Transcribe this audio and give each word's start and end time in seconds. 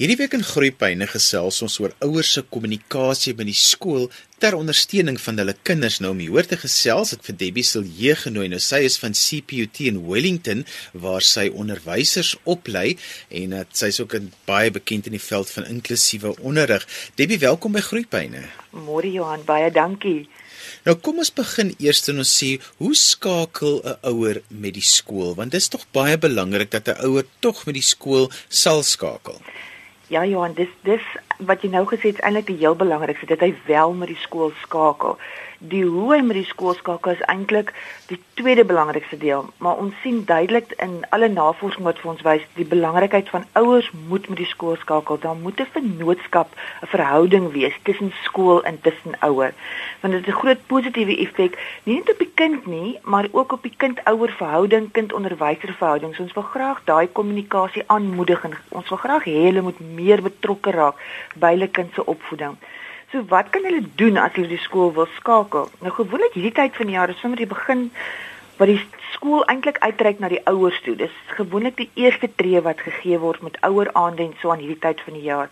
Hierdie 0.00 0.16
week 0.16 0.32
in 0.32 0.44
Groepyne 0.48 1.04
gesels 1.04 1.58
ons 1.60 1.74
oor 1.82 1.92
ouers 2.06 2.30
se 2.32 2.40
kommunikasie 2.54 3.34
by 3.36 3.44
die 3.44 3.52
skool 3.52 4.06
ter 4.40 4.54
ondersteuning 4.56 5.18
van 5.20 5.36
hulle 5.42 5.52
kinders. 5.68 5.98
Nou 6.00 6.14
om 6.14 6.22
hier 6.24 6.48
te 6.48 6.56
gesels 6.56 7.12
het 7.12 7.26
vir 7.26 7.36
Debbie 7.42 7.66
Silje 7.68 8.14
genooi. 8.22 8.46
Nou 8.48 8.62
sy 8.64 8.78
is 8.86 8.96
van 9.02 9.12
CPUT 9.12 9.82
in 9.90 9.98
Wellington 10.06 10.64
waar 11.04 11.20
sy 11.20 11.50
onderwysers 11.52 12.32
oplei 12.48 12.94
en 13.42 13.52
dat 13.58 13.76
sy's 13.76 14.00
ook 14.00 14.16
'n 14.16 14.32
baie 14.48 14.72
bekend 14.72 15.12
in 15.12 15.18
die 15.18 15.26
veld 15.28 15.50
van 15.50 15.68
inklusiewe 15.68 16.32
onderrig. 16.40 16.88
Debbie, 17.20 17.38
welkom 17.38 17.72
by 17.72 17.84
Groepyne. 17.84 18.48
Môre 18.72 19.12
Johan, 19.12 19.44
baie 19.44 19.70
dankie. 19.70 20.30
Nou 20.86 20.96
kom 20.96 21.18
ons 21.18 21.32
begin 21.32 21.74
eers 21.76 22.08
en 22.08 22.24
ons 22.24 22.38
sê 22.42 22.56
hoe 22.78 22.94
skakel 22.94 23.82
'n 23.84 23.98
ouer 24.08 24.40
met 24.48 24.72
die 24.72 24.88
skool 24.96 25.34
want 25.34 25.52
dit 25.52 25.60
is 25.60 25.68
tog 25.68 25.84
baie 25.92 26.16
belangrik 26.16 26.70
dat 26.70 26.88
'n 26.88 27.04
ouer 27.04 27.26
tog 27.40 27.66
met 27.66 27.74
die 27.74 27.88
skool 27.94 28.30
sal 28.48 28.82
skakel. 28.82 29.36
Ja 30.10 30.24
Johan, 30.26 30.54
dis 30.58 30.70
dis 30.82 31.04
wat 31.46 31.62
jy 31.62 31.70
nou 31.70 31.84
gesê 31.86 32.10
het 32.10 32.18
is 32.18 32.24
eintlik 32.24 32.46
die 32.46 32.60
heel 32.62 32.76
belangrikste 32.76 33.26
dat 33.26 33.40
hy 33.40 33.54
wel 33.66 33.92
met 33.92 34.08
die 34.08 34.20
skool 34.20 34.52
skakel 34.62 35.18
die 35.60 35.82
hoe 35.84 36.14
hy 36.14 36.20
met 36.24 36.38
die 36.38 36.48
skool 36.48 36.72
skakel 36.78 37.12
is 37.12 37.22
eintlik 37.28 37.74
die 38.08 38.16
tweede 38.40 38.64
belangrikste 38.64 39.18
deel, 39.20 39.44
maar 39.60 39.76
ons 39.82 39.96
sien 40.00 40.22
duidelik 40.24 40.72
in 40.80 41.02
alle 41.12 41.28
navorsing 41.28 41.84
wat 41.84 41.98
vir 42.00 42.10
ons 42.14 42.22
wys 42.24 42.46
die 42.56 42.64
belangrikheid 42.64 43.28
van 43.28 43.44
ouers 43.60 43.90
moet 44.08 44.28
met 44.32 44.40
die 44.40 44.48
skool 44.48 44.78
skakel. 44.80 45.20
Daar 45.20 45.36
moet 45.36 45.60
'n 45.60 45.68
vennootskap, 45.74 46.48
'n 46.82 46.86
verhouding 46.94 47.52
wees 47.52 47.76
tussen 47.82 48.12
skool 48.24 48.64
en 48.64 48.80
tussen 48.80 49.14
ouer. 49.20 49.52
Want 50.00 50.14
dit 50.14 50.24
het 50.24 50.34
'n 50.34 50.40
groot 50.40 50.66
positiewe 50.66 51.16
effek 51.18 51.58
nie 51.84 51.96
net 51.96 52.10
op 52.10 52.18
die 52.18 52.32
kind 52.34 52.66
nie, 52.66 52.98
maar 53.02 53.28
ook 53.30 53.52
op 53.52 53.62
die 53.62 53.74
kind-ouer 53.76 54.32
verhouding, 54.32 54.90
kind-onderwyser 54.92 55.74
verhouding. 55.76 56.14
So 56.14 56.22
ons 56.22 56.32
wil 56.32 56.42
graag 56.42 56.80
daai 56.84 57.08
kommunikasie 57.12 57.82
aanmoedig 57.86 58.44
en 58.44 58.56
ons 58.68 58.88
wil 58.88 58.98
graag 58.98 59.24
hê 59.24 59.44
hulle 59.44 59.62
moet 59.62 59.80
meer 59.80 60.22
betrokke 60.22 60.70
raak 60.70 60.96
by 61.34 61.54
hulle 61.54 61.68
kind 61.68 61.94
se 61.94 62.04
opvoeding. 62.06 62.56
So 63.12 63.24
wat 63.28 63.50
kan 63.50 63.64
hulle 63.66 63.82
doen 63.98 64.16
as 64.16 64.34
hulle 64.38 64.48
die 64.48 64.62
skool 64.62 64.92
wil 64.94 65.08
skakel? 65.18 65.70
Nou 65.82 65.92
gewoonlik 65.94 66.36
hierdie 66.38 66.54
tyd 66.54 66.76
van 66.76 66.86
die 66.86 66.94
jaar 66.98 67.10
is 67.10 67.20
sommer 67.20 67.40
die 67.40 67.50
begin 67.50 67.88
wat 68.60 68.68
die 68.68 68.80
skool 69.14 69.42
eintlik 69.48 69.78
uitreik 69.80 70.20
na 70.20 70.28
die 70.28 70.42
ouers 70.46 70.78
toe. 70.84 70.94
Dis 70.96 71.14
gewoonlik 71.34 71.78
die 71.80 71.88
eerste 71.94 72.28
tree 72.36 72.60
wat 72.62 72.82
gegee 72.84 73.18
word 73.18 73.42
met 73.42 73.56
ouer 73.66 73.90
aande 73.98 74.26
en 74.26 74.36
so 74.40 74.52
aan 74.52 74.62
hierdie 74.62 74.82
tyd 74.84 75.00
van 75.06 75.16
die 75.16 75.26
jaar. 75.26 75.48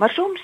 Maar 0.00 0.10
soms 0.10 0.40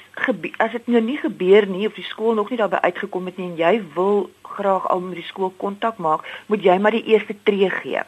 as 0.58 0.72
dit 0.72 0.86
nou 0.86 1.02
nie 1.02 1.16
gebeur 1.18 1.66
nie 1.66 1.86
of 1.86 1.94
die 1.94 2.06
skool 2.06 2.34
nog 2.34 2.50
nie 2.50 2.58
daarby 2.58 2.82
uitgekom 2.82 3.26
het 3.30 3.38
nie 3.38 3.48
en 3.50 3.56
jy 3.58 3.72
wil 3.94 4.28
graag 4.42 4.88
al 4.90 5.00
met 5.00 5.16
die 5.18 5.26
skool 5.26 5.52
kontak 5.56 5.96
maak, 5.96 6.26
moet 6.46 6.64
jy 6.64 6.76
maar 6.78 6.94
die 6.94 7.06
eerste 7.14 7.34
tree 7.42 7.70
gee. 7.70 8.02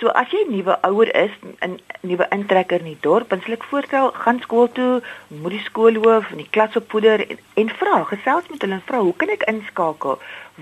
So 0.00 0.08
as 0.16 0.30
jy 0.32 0.46
nuwe 0.48 0.74
ouer 0.88 1.10
is, 1.12 1.32
'n 1.60 1.74
nuwe 2.08 2.26
intrekker 2.36 2.80
in 2.80 2.88
die 2.88 3.02
dorp, 3.06 3.28
dan 3.28 3.42
sal 3.44 3.56
ek 3.56 3.66
voorstel 3.70 4.06
gaan 4.22 4.38
skool 4.40 4.68
toe, 4.78 5.02
moet 5.42 5.52
die 5.56 5.66
skoolhoof 5.66 6.30
en 6.30 6.40
die 6.40 6.52
klasopvoeder 6.56 7.24
en, 7.26 7.42
en 7.62 7.68
vra, 7.80 7.98
gesels 8.12 8.48
met 8.48 8.64
hulle 8.64 8.78
en 8.78 8.86
vra, 8.88 9.02
hoe 9.04 9.16
kan 9.20 9.34
ek 9.36 9.44
inskakel? 9.52 10.16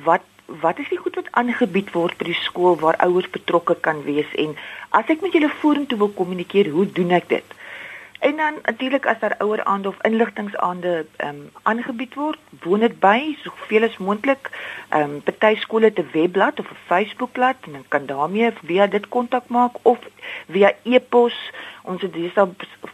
Wat 0.08 0.26
wat 0.64 0.78
is 0.82 0.88
die 0.88 0.98
goed 0.98 1.14
wat 1.20 1.30
aangebied 1.38 1.92
word 1.92 2.16
by 2.18 2.24
die 2.30 2.40
skool 2.40 2.78
waar 2.82 2.96
ouers 3.04 3.28
betrokke 3.30 3.74
kan 3.86 3.98
wees 4.06 4.30
en 4.44 4.56
as 4.96 5.10
ek 5.12 5.20
met 5.20 5.34
julle 5.36 5.50
vorentoe 5.62 5.98
wil 6.02 6.12
kommunikeer, 6.20 6.70
hoe 6.74 6.86
doen 6.98 7.12
ek 7.20 7.28
dit? 7.28 7.58
En 8.18 8.36
dan 8.36 8.54
natuurlik 8.62 9.06
as 9.06 9.18
daar 9.18 9.34
ouer 9.38 9.64
aande 9.64 9.88
of 9.88 10.02
inligtingsaande 10.02 11.06
ehm 11.16 11.28
um, 11.28 11.50
aangebied 11.62 12.14
word, 12.14 12.38
woon 12.62 12.80
dit 12.80 12.98
by 13.00 13.36
soveel 13.42 13.84
as 13.86 13.98
moontlik. 13.98 14.50
Ehm 14.88 15.02
um, 15.02 15.22
party 15.22 15.54
skole 15.60 15.92
'n 15.94 16.08
webblad 16.12 16.60
of 16.60 16.70
'n 16.70 16.82
Facebookblad 16.86 17.56
en 17.60 17.72
dan 17.72 17.84
kan 17.88 18.06
daarmee 18.06 18.50
via 18.64 18.86
dit 18.86 19.08
kontak 19.08 19.48
maak 19.48 19.74
of 19.82 19.98
via 20.48 20.72
e-pos. 20.82 21.36
Ons 21.82 22.02
het 22.02 22.12
dis 22.12 22.32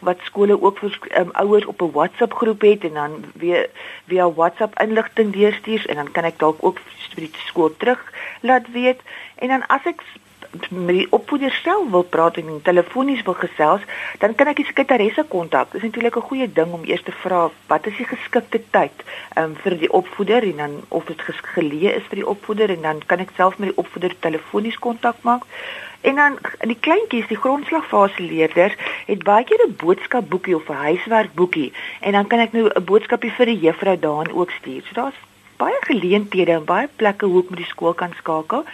wat 0.00 0.18
skole 0.22 0.62
ook 0.62 0.78
vir 0.78 0.98
um, 1.18 1.30
ouers 1.32 1.66
op 1.66 1.80
'n 1.82 1.90
WhatsApp 1.92 2.34
groep 2.34 2.60
het 2.60 2.84
en 2.84 2.94
dan 2.94 3.24
weer 3.34 3.70
via 4.06 4.32
WhatsApp 4.32 4.80
inligting 4.80 5.32
deurstuur 5.32 5.88
en 5.88 5.94
dan 5.94 6.10
kan 6.10 6.24
ek 6.24 6.38
dalk 6.38 6.58
ook 6.60 6.78
vir 7.14 7.24
die 7.24 7.30
skool 7.46 7.76
terug 7.76 8.12
laat 8.40 8.70
weet. 8.72 9.00
En 9.34 9.48
dan 9.48 9.66
as 9.66 9.84
ek 9.84 10.02
met 10.70 10.94
die 10.94 11.06
opvoeder 11.10 11.52
self 11.62 11.90
wil 11.90 12.02
praat 12.02 12.36
en 12.36 12.60
telefonies 12.62 13.22
wil 13.22 13.34
gesels, 13.34 13.82
dan 14.18 14.34
kan 14.34 14.46
ek 14.46 14.56
die 14.56 14.66
sekretaresse 14.68 15.24
kontak. 15.28 15.72
Dit 15.72 15.82
is 15.82 15.88
natuurlik 15.88 16.16
'n 16.16 16.28
goeie 16.30 16.52
ding 16.52 16.72
om 16.72 16.84
eers 16.84 17.02
te 17.02 17.12
vra 17.12 17.50
wat 17.66 17.86
is 17.86 17.96
die 17.96 18.06
geskikte 18.06 18.60
tyd 18.70 19.04
um, 19.36 19.56
vir 19.56 19.78
die 19.78 19.92
opvoeder 19.92 20.42
en 20.42 20.56
dan 20.56 20.74
of 20.88 21.04
dit 21.04 21.20
geleë 21.54 21.96
is 21.96 22.06
vir 22.08 22.22
die 22.22 22.28
opvoeder 22.34 22.70
en 22.70 22.82
dan 22.82 23.02
kan 23.06 23.18
ek 23.18 23.34
self 23.36 23.58
met 23.58 23.68
die 23.68 23.78
opvoeder 23.78 24.14
telefonies 24.20 24.78
kontak 24.78 25.16
maak. 25.22 25.42
En 26.00 26.14
dan 26.14 26.38
die 26.60 26.78
kleintjies, 26.80 27.28
die 27.28 27.36
grondslagfase 27.36 28.22
leerders, 28.22 28.74
het 29.06 29.22
baie 29.24 29.44
keer 29.44 29.62
'n 29.66 29.76
boodskapboekie 29.76 30.56
of 30.56 30.68
'n 30.68 30.84
huiswerkboekie 30.88 31.72
en 32.00 32.12
dan 32.12 32.26
kan 32.26 32.38
ek 32.38 32.52
nou 32.52 32.68
'n 32.68 32.84
boodskapie 32.84 33.32
vir 33.32 33.46
die 33.46 33.58
juffrou 33.58 33.98
daarin 33.98 34.32
ook 34.32 34.50
stuur. 34.50 34.82
So 34.82 34.94
daar's 34.94 35.20
baie 35.56 35.80
geleenthede 35.80 36.52
en 36.52 36.64
baie 36.64 36.88
plekke 36.96 37.26
hoe 37.26 37.42
ek 37.42 37.50
met 37.50 37.58
die 37.58 37.72
skool 37.72 37.94
kan 37.94 38.12
skakel 38.18 38.64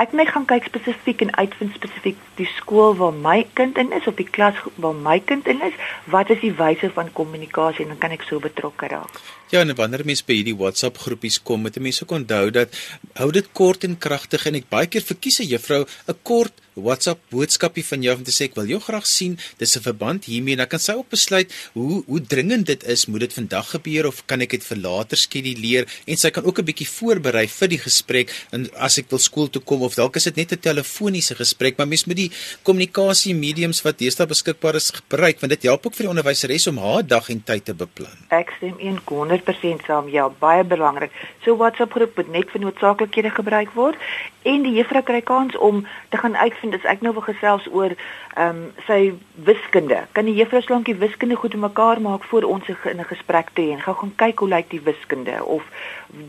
ek 0.00 0.14
net 0.16 0.30
gaan 0.32 0.46
kyk 0.48 0.68
spesifiek 0.70 1.26
en 1.26 1.34
uitvind 1.36 1.74
spesifiek 1.76 2.20
die 2.38 2.48
skool 2.54 2.96
waar 3.00 3.12
my 3.26 3.42
kind 3.58 3.78
in 3.82 3.92
is 3.92 4.06
of 4.08 4.16
die 4.20 4.28
klas 4.36 4.56
waar 4.76 4.96
my 4.96 5.18
kind 5.20 5.46
in 5.46 5.60
is, 5.66 5.76
wat 6.14 6.30
is 6.30 6.40
die 6.40 6.54
wyse 6.62 6.90
van 6.96 7.12
kommunikasie 7.12 7.84
en 7.84 7.94
dan 7.94 8.02
kan 8.06 8.16
ek 8.16 8.24
so 8.28 8.40
betrokke 8.40 8.88
raak. 8.94 9.20
Ja, 9.50 9.60
en 9.64 9.72
wanneer 9.74 10.04
mense 10.06 10.22
by 10.22 10.36
hierdie 10.38 10.54
WhatsApp 10.54 11.00
groepies 11.02 11.40
kom, 11.42 11.64
moet 11.66 11.78
mense 11.82 12.04
ook 12.04 12.12
onthou 12.20 12.52
dat 12.54 12.76
hou 13.18 13.32
dit 13.34 13.48
kort 13.50 13.82
en 13.82 13.96
kragtig 13.98 14.44
en 14.46 14.60
ek 14.60 14.68
baie 14.70 14.86
keer 14.86 15.02
verkies 15.02 15.40
'n 15.42 15.50
juffrou 15.50 15.82
'n 15.82 16.18
kort 16.22 16.54
WhatsApp 16.78 17.20
boodskapie 17.32 17.84
van 17.84 18.04
jou 18.04 18.14
om 18.16 18.22
te 18.24 18.32
sê 18.34 18.46
ek 18.48 18.56
wil 18.58 18.68
jou 18.70 18.80
graag 18.80 19.06
sien. 19.06 19.36
Dis 19.58 19.76
'n 19.76 19.82
verband 19.82 20.24
hiermee 20.24 20.54
en 20.54 20.58
dan 20.58 20.68
kan 20.68 20.78
sy 20.78 20.92
ook 20.92 21.10
besluit 21.10 21.52
hoe 21.72 22.04
hoe 22.06 22.20
dringend 22.20 22.66
dit 22.66 22.84
is, 22.84 23.06
moet 23.06 23.20
dit 23.20 23.32
vandag 23.32 23.70
gebeur 23.70 24.06
of 24.06 24.26
kan 24.26 24.40
ek 24.40 24.50
dit 24.50 24.64
vir 24.64 24.78
later 24.78 25.16
skeduleer 25.16 25.86
en 26.06 26.16
sy 26.16 26.30
kan 26.30 26.44
ook 26.44 26.58
'n 26.58 26.64
bietjie 26.64 26.88
voorberei 26.88 27.46
vir 27.48 27.68
die 27.68 27.78
gesprek 27.78 28.30
en 28.52 28.70
as 28.76 28.98
ek 28.98 29.10
wil 29.10 29.18
skool 29.18 29.48
toe 29.48 29.62
kom 29.62 29.82
of 29.82 29.94
dalk 29.94 30.16
is 30.16 30.24
dit 30.24 30.36
net 30.36 30.52
'n 30.52 30.58
telefoniese 30.58 31.34
gesprek, 31.34 31.76
maar 31.76 31.88
mens 31.88 32.06
moet 32.06 32.16
die 32.16 32.30
kommunikasie 32.62 33.34
mediums 33.34 33.82
wat 33.82 33.98
deesdae 33.98 34.26
beskikbaar 34.26 34.76
is 34.76 34.90
gebruik 34.90 35.40
want 35.40 35.50
dit 35.50 35.62
help 35.62 35.86
ook 35.86 35.94
vir 35.94 36.06
die 36.06 36.10
onderwyseres 36.10 36.66
om 36.66 36.78
haar 36.78 37.06
dag 37.06 37.30
en 37.30 37.42
tyd 37.42 37.64
te 37.64 37.74
beplan. 37.74 38.16
Ek 38.30 38.50
stem 38.56 38.78
100% 38.78 39.39
saam. 39.86 40.08
Ja, 40.08 40.28
baie 40.28 40.64
belangrik. 40.64 41.10
So 41.44 41.56
WhatsApp 41.56 41.92
groep 41.92 42.16
moet 42.16 42.32
net 42.32 42.50
vir 42.50 42.60
noodsaaklikhede 42.60 43.30
gebruik 43.30 43.72
word 43.74 43.96
en 44.42 44.62
die 44.62 44.72
juffrou 44.72 45.02
kry 45.02 45.20
kans 45.20 45.56
om 45.56 45.86
te 46.08 46.16
gaan 46.16 46.36
uitvind 46.36 46.74
as 46.74 46.84
ek 46.84 47.02
nou 47.02 47.12
wil 47.12 47.22
gesels 47.22 47.66
oor 47.72 47.94
ehm 48.34 48.56
um, 48.56 48.72
sy 48.86 49.12
wiskunde. 49.34 50.06
Kan 50.12 50.24
die 50.24 50.34
juffrou 50.34 50.60
slankie 50.62 50.94
wiskunde 50.94 51.34
goed 51.36 51.54
mekaar 51.54 52.00
maak 52.00 52.24
voor 52.30 52.42
ons 52.42 52.68
in 52.68 53.00
'n 53.00 53.04
gesprek 53.04 53.48
te 53.52 53.62
hê 53.62 53.70
en 53.72 53.80
gou 53.82 53.94
gaan 53.94 54.12
kyk 54.16 54.38
hoe 54.38 54.48
lyk 54.48 54.70
die 54.70 54.80
wiskunde 54.80 55.44
of 55.44 55.62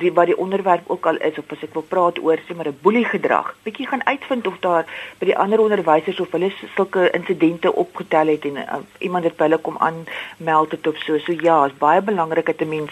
die 0.02 0.14
wat 0.14 0.26
die 0.26 0.38
onderwerp 0.38 0.90
ook 0.90 1.06
al 1.06 1.18
is 1.18 1.38
of 1.38 1.52
as 1.52 1.64
ek 1.64 1.74
wil 1.74 1.86
praat 1.94 2.20
oor 2.20 2.38
sê 2.38 2.56
maar 2.56 2.68
'n 2.68 2.80
boelie 2.82 3.06
gedrag. 3.06 3.56
Bietjie 3.64 3.88
gaan 3.88 4.06
uitvind 4.06 4.48
of 4.48 4.58
daar 4.60 4.86
by 5.20 5.26
die 5.26 5.38
ander 5.38 5.60
onderwysers 5.60 6.20
of 6.20 6.32
hulle 6.32 6.52
sulke 6.76 7.10
insidente 7.12 7.76
opgetel 7.76 8.28
het 8.28 8.46
en 8.46 8.56
uh, 8.56 8.76
iemand 9.00 9.24
het 9.24 9.38
by 9.38 9.44
hulle 9.44 9.58
kom 9.58 9.78
aanmeld 9.78 10.72
het 10.72 10.88
of 10.88 10.98
so. 10.98 11.18
So 11.18 11.32
ja, 11.32 11.66
is 11.66 11.78
baie 11.78 12.02
belangrik 12.02 12.46
dat 12.46 12.62
'n 12.62 12.70
mens 12.70 12.92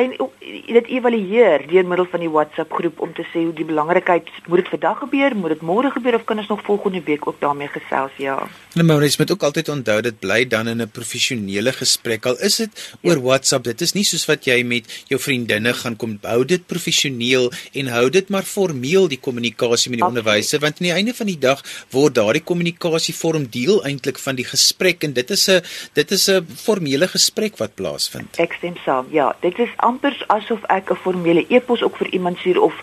en 0.00 0.30
dit 0.66 0.86
evalueer 0.96 1.66
deur 1.70 1.86
middel 1.86 2.06
van 2.12 2.22
die 2.24 2.30
WhatsApp 2.30 2.72
groep 2.72 3.00
om 3.04 3.12
te 3.16 3.24
sê 3.32 3.44
hoe 3.44 3.54
die 3.56 3.66
belangrikheid 3.68 4.28
moet 4.46 4.62
dit 4.62 4.72
vandag 4.74 4.98
gebeur, 5.04 5.36
moet 5.36 5.54
dit 5.54 5.64
môre 5.66 5.90
gebeur 5.94 6.18
of 6.18 6.24
kan 6.28 6.40
ons 6.42 6.50
nog 6.52 6.64
volgende 6.66 7.02
week 7.06 7.26
ook 7.26 7.40
daarmee 7.40 7.68
gesels 7.68 8.16
ja. 8.16 8.36
Nou 8.74 8.86
maar 8.86 9.04
jy 9.04 9.12
moet 9.18 9.34
ook 9.34 9.46
altyd 9.48 9.68
onthou 9.68 9.98
dit 10.06 10.18
bly 10.20 10.44
dan 10.48 10.68
in 10.68 10.82
'n 10.82 10.90
professionele 10.90 11.72
gesprek 11.72 12.26
al 12.26 12.38
is 12.38 12.56
dit 12.56 12.94
oor 13.02 13.18
ja. 13.18 13.22
WhatsApp 13.22 13.64
dit 13.64 13.80
is 13.80 13.94
nie 13.94 14.04
soos 14.04 14.26
wat 14.26 14.44
jy 14.44 14.62
met 14.64 15.04
jou 15.08 15.20
vriendinne 15.20 15.72
gaan 15.74 15.96
kom 15.96 16.18
hou 16.22 16.44
dit 16.44 16.66
professioneel 16.66 17.50
en 17.74 17.86
hou 17.86 18.08
dit 18.10 18.28
maar 18.28 18.42
formeel 18.42 19.08
die 19.08 19.20
kommunikasie 19.20 19.90
met 19.90 20.00
die 20.00 20.08
onderwyser 20.08 20.60
want 20.60 20.80
aan 20.80 20.86
die 20.86 20.96
einde 20.96 21.14
van 21.14 21.26
die 21.26 21.38
dag 21.38 21.62
word 21.90 22.14
daardie 22.14 22.44
kommunikasie 22.44 23.14
vorm 23.14 23.46
deel 23.50 23.84
eintlik 23.84 24.18
van 24.18 24.36
die 24.36 24.44
gesprek 24.44 25.04
en 25.04 25.12
dit 25.12 25.30
is 25.30 25.48
'n 25.48 25.62
dit 25.94 26.10
is 26.10 26.28
'n 26.28 26.46
formele 26.56 27.08
gesprek 27.08 27.58
wat 27.58 27.74
plaasvind. 27.74 28.38
Ek 28.38 28.52
stem 28.52 28.76
saam. 28.84 29.06
Ja, 29.10 29.36
dit 29.40 29.58
is 29.58 29.72
amper 29.90 30.14
asof 30.36 30.66
ek 30.78 30.90
'n 30.90 31.02
formele 31.06 31.44
e-pos 31.48 31.82
ook 31.82 31.96
vir 31.96 32.12
iemand 32.18 32.38
stuur 32.38 32.60
of 32.68 32.74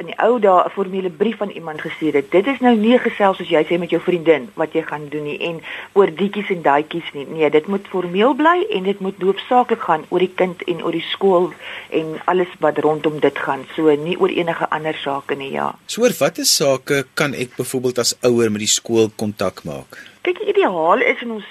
in 0.00 0.10
die 0.10 0.16
ou 0.20 0.38
dae 0.40 0.64
'n 0.64 0.70
formele 0.76 1.10
brief 1.10 1.40
aan 1.40 1.50
iemand 1.50 1.80
gestuur 1.80 2.12
het. 2.12 2.30
Dit 2.30 2.46
is 2.46 2.60
nou 2.60 2.76
nie 2.76 2.98
gesels 2.98 3.36
soos 3.36 3.48
jy 3.48 3.64
sê 3.64 3.78
met 3.78 3.90
jou 3.90 4.00
vriendin 4.00 4.48
wat 4.54 4.72
jy 4.72 4.82
gaan 4.82 5.08
doen 5.08 5.24
nie 5.24 5.38
en 5.38 5.60
oor 5.92 6.10
dietjies 6.14 6.50
en 6.50 6.62
daadjies 6.62 7.08
nie. 7.12 7.26
Nee, 7.26 7.50
dit 7.50 7.66
moet 7.66 7.86
formeel 7.88 8.34
bly 8.34 8.66
en 8.70 8.82
dit 8.82 9.00
moet 9.00 9.22
hoofsaaklik 9.22 9.80
gaan 9.80 10.04
oor 10.08 10.18
die 10.18 10.34
kind 10.34 10.62
en 10.62 10.84
oor 10.84 10.92
die 10.92 11.06
skool 11.12 11.52
en 11.90 12.20
alles 12.24 12.52
wat 12.58 12.78
rondom 12.78 13.20
dit 13.20 13.38
gaan. 13.38 13.64
So 13.74 13.94
nie 13.96 14.18
oor 14.20 14.28
enige 14.28 14.70
ander 14.70 14.94
sake 14.94 15.34
nie, 15.34 15.52
ja. 15.52 15.74
So 15.86 16.02
oor 16.02 16.14
watter 16.18 16.44
sake 16.44 17.04
kan 17.14 17.34
ek 17.34 17.56
byvoorbeeld 17.56 17.98
as 17.98 18.16
ouer 18.20 18.50
met 18.50 18.60
die 18.60 18.74
skool 18.78 19.10
kontak 19.16 19.64
maak? 19.64 20.15
Kyk, 20.26 20.40
die 20.42 20.48
ideaal 20.50 21.04
is 21.06 21.20
in 21.22 21.36
ons 21.36 21.50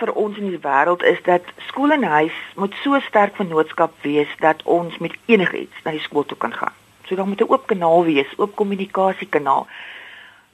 vir 0.00 0.10
ons 0.18 0.38
in 0.40 0.48
die 0.50 0.58
wêreld 0.58 1.04
is 1.06 1.20
dat 1.28 1.46
skool 1.68 1.92
en 1.94 2.02
huis 2.02 2.38
moet 2.58 2.72
so 2.82 2.98
sterk 3.04 3.36
vennootskap 3.38 3.92
wees 4.02 4.32
dat 4.42 4.64
ons 4.76 4.96
met 4.98 5.14
enigiets 5.30 5.84
na 5.84 5.92
die 5.94 6.02
skool 6.02 6.26
toe 6.26 6.38
kan 6.44 6.56
gaan. 6.56 6.74
So 7.06 7.14
daar 7.14 7.28
moet 7.30 7.44
'n 7.44 7.52
oop 7.52 7.68
kanaal 7.70 8.02
wees, 8.08 8.32
oop 8.36 8.56
kommunikasiekanaal. 8.56 9.68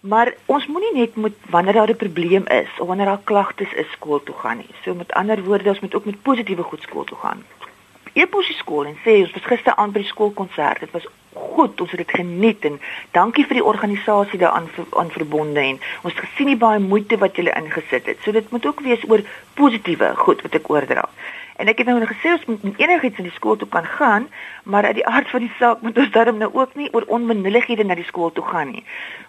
Maar 0.01 0.35
ons 0.47 0.67
moenie 0.67 0.93
net 0.99 1.17
moet 1.17 1.39
wanneer 1.49 1.73
daar 1.73 1.95
'n 1.95 2.03
probleem 2.05 2.45
is 2.47 2.69
of 2.79 2.87
wanneer 2.87 3.07
daar 3.07 3.25
klagtes 3.25 3.73
is 3.73 3.91
skool 3.97 4.23
toe 4.23 4.35
gaan 4.35 4.57
nie. 4.57 4.75
So 4.85 4.95
met 4.95 5.13
ander 5.13 5.45
woorde, 5.45 5.69
ons 5.69 5.81
moet 5.81 5.95
ook 5.95 6.05
met 6.05 6.23
positiewe 6.23 6.63
goed 6.63 6.83
skool 6.83 7.05
toe 7.05 7.19
gaan. 7.19 7.45
Eposie 8.13 8.55
skool 8.55 8.85
en 8.85 8.99
sê 9.05 9.25
ons 9.25 9.33
was 9.33 9.51
gister 9.53 9.75
aan 9.75 9.93
by 9.93 9.99
die 9.99 10.13
skoolkonsert. 10.13 10.81
Dit 10.81 10.91
was 10.91 11.07
goed, 11.33 11.81
ons 11.81 11.91
het 11.91 12.01
dit 12.03 12.15
geniet 12.21 12.65
en 12.69 12.81
dankie 13.17 13.45
vir 13.47 13.61
die 13.61 13.65
organisasie 13.65 14.39
daaraan 14.39 14.69
aan 15.01 15.11
verbonde 15.11 15.61
en 15.61 15.79
ons 16.03 16.15
het 16.15 16.25
gesien 16.25 16.53
die 16.53 16.61
baie 16.61 16.81
moeite 16.81 17.19
wat 17.23 17.37
julle 17.37 17.55
ingesit 17.57 18.07
het. 18.07 18.21
So 18.25 18.33
dit 18.33 18.51
moet 18.51 18.67
ook 18.67 18.81
wees 18.81 19.05
oor 19.09 19.25
positiewe 19.55 20.13
goed 20.25 20.43
wat 20.43 20.61
ek 20.61 20.71
oordra. 20.73 21.09
En 21.63 21.69
ek 21.71 21.79
het 21.79 21.87
nou 21.87 22.01
gesê 22.11 22.33
ons 22.35 22.47
moet 22.49 22.81
enigiets 22.83 23.21
in 23.23 23.27
die 23.29 23.35
skool 23.37 23.55
toe 23.57 23.69
kan 23.71 23.85
gaan, 23.87 24.25
maar 24.67 24.83
uit 24.89 24.97
die 24.99 25.05
aard 25.07 25.29
van 25.31 25.45
die 25.45 25.53
saak 25.61 25.83
moet 25.87 25.99
ons 26.03 26.11
darm 26.11 26.41
nou 26.41 26.49
ook 26.57 26.73
nie 26.75 26.89
oor 26.91 27.05
onbenullighede 27.17 27.85
na 27.87 27.95
die 27.95 28.07
skool 28.09 28.33
toe 28.35 28.43
gaan 28.49 28.73
nie. 28.75 28.83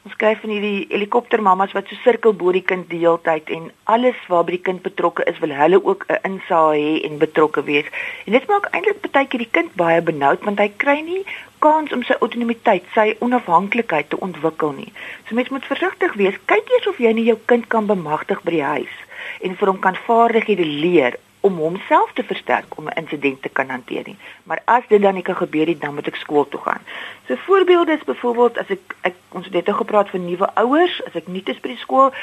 Ons 0.08 0.16
kry 0.18 0.32
van 0.42 0.50
hierdie 0.50 0.88
helikoptermammas 0.90 1.76
wat 1.78 1.92
so 1.92 2.00
sirkel 2.02 2.34
bo 2.40 2.50
die 2.56 2.64
kind 2.72 2.88
die 2.90 3.04
hele 3.04 3.20
tyd 3.28 3.52
en 3.54 3.68
alles 3.96 4.24
waarby 4.34 4.56
die 4.56 4.64
kind 4.66 4.82
betrokke 4.82 5.28
is, 5.30 5.38
wil 5.44 5.54
hulle 5.54 5.80
ook 5.84 6.08
'n 6.10 6.18
insaag 6.30 6.74
hê 6.74 7.06
en 7.06 7.22
betrokke 7.22 7.64
wees. 7.70 7.92
En 8.26 8.34
dit 8.34 8.48
maak 8.50 8.66
eintlik 8.72 9.06
baie 9.12 9.28
keer 9.28 9.44
die 9.46 9.54
kind 9.58 9.76
baie 9.76 10.02
benoud 10.02 10.42
want 10.44 10.60
hy 10.60 10.72
kry 10.78 11.02
nie 11.02 11.22
kans 11.60 11.94
om 11.94 12.04
sy 12.04 12.16
autonomiteit, 12.20 12.84
sy 12.96 13.14
onafhanklikheid 13.20 14.10
te 14.10 14.20
ontwikkel 14.20 14.72
nie. 14.72 14.92
So 15.30 15.36
mens 15.36 15.50
moet 15.50 15.66
versigtig 15.66 16.14
wees. 16.14 16.42
Kyk 16.46 16.66
eers 16.70 16.88
of 16.88 16.98
jy 16.98 17.14
nie 17.14 17.30
jou 17.30 17.38
kind 17.46 17.68
kan 17.68 17.86
bemagtig 17.86 18.42
by 18.42 18.52
die 18.52 18.70
huis 18.74 18.96
en 19.42 19.56
vir 19.56 19.68
hom 19.68 19.80
kan 19.80 19.96
vaardighede 20.08 20.66
leer 20.66 21.20
om 21.44 21.58
homself 21.60 22.14
te 22.14 22.24
versterk 22.24 22.78
om 22.78 22.88
'n 22.88 22.98
insident 23.02 23.42
te 23.42 23.50
kan 23.50 23.70
hanteer 23.70 24.04
nie. 24.06 24.18
Maar 24.44 24.62
as 24.66 24.84
dit 24.88 25.02
dan 25.02 25.14
nie 25.14 25.24
kan 25.24 25.36
gebeur 25.36 25.66
nie, 25.66 25.78
dan 25.78 25.94
moet 25.94 26.08
ek 26.08 26.16
skool 26.16 26.48
toe 26.48 26.60
gaan. 26.60 26.82
So 27.28 27.36
voorbeelde 27.36 27.92
is 27.92 28.04
byvoorbeeld 28.04 28.58
as 28.58 28.70
ek, 28.70 28.96
ek 29.02 29.16
ons 29.30 29.46
het 29.46 29.54
net 29.54 29.76
gepraat 29.76 30.10
van 30.10 30.26
nuwe 30.26 30.56
ouers, 30.56 31.04
as 31.06 31.16
ek 31.16 31.28
nuut 31.28 31.50
is 31.50 31.60
by 31.60 31.68
die 31.68 31.84
skool, 31.86 32.14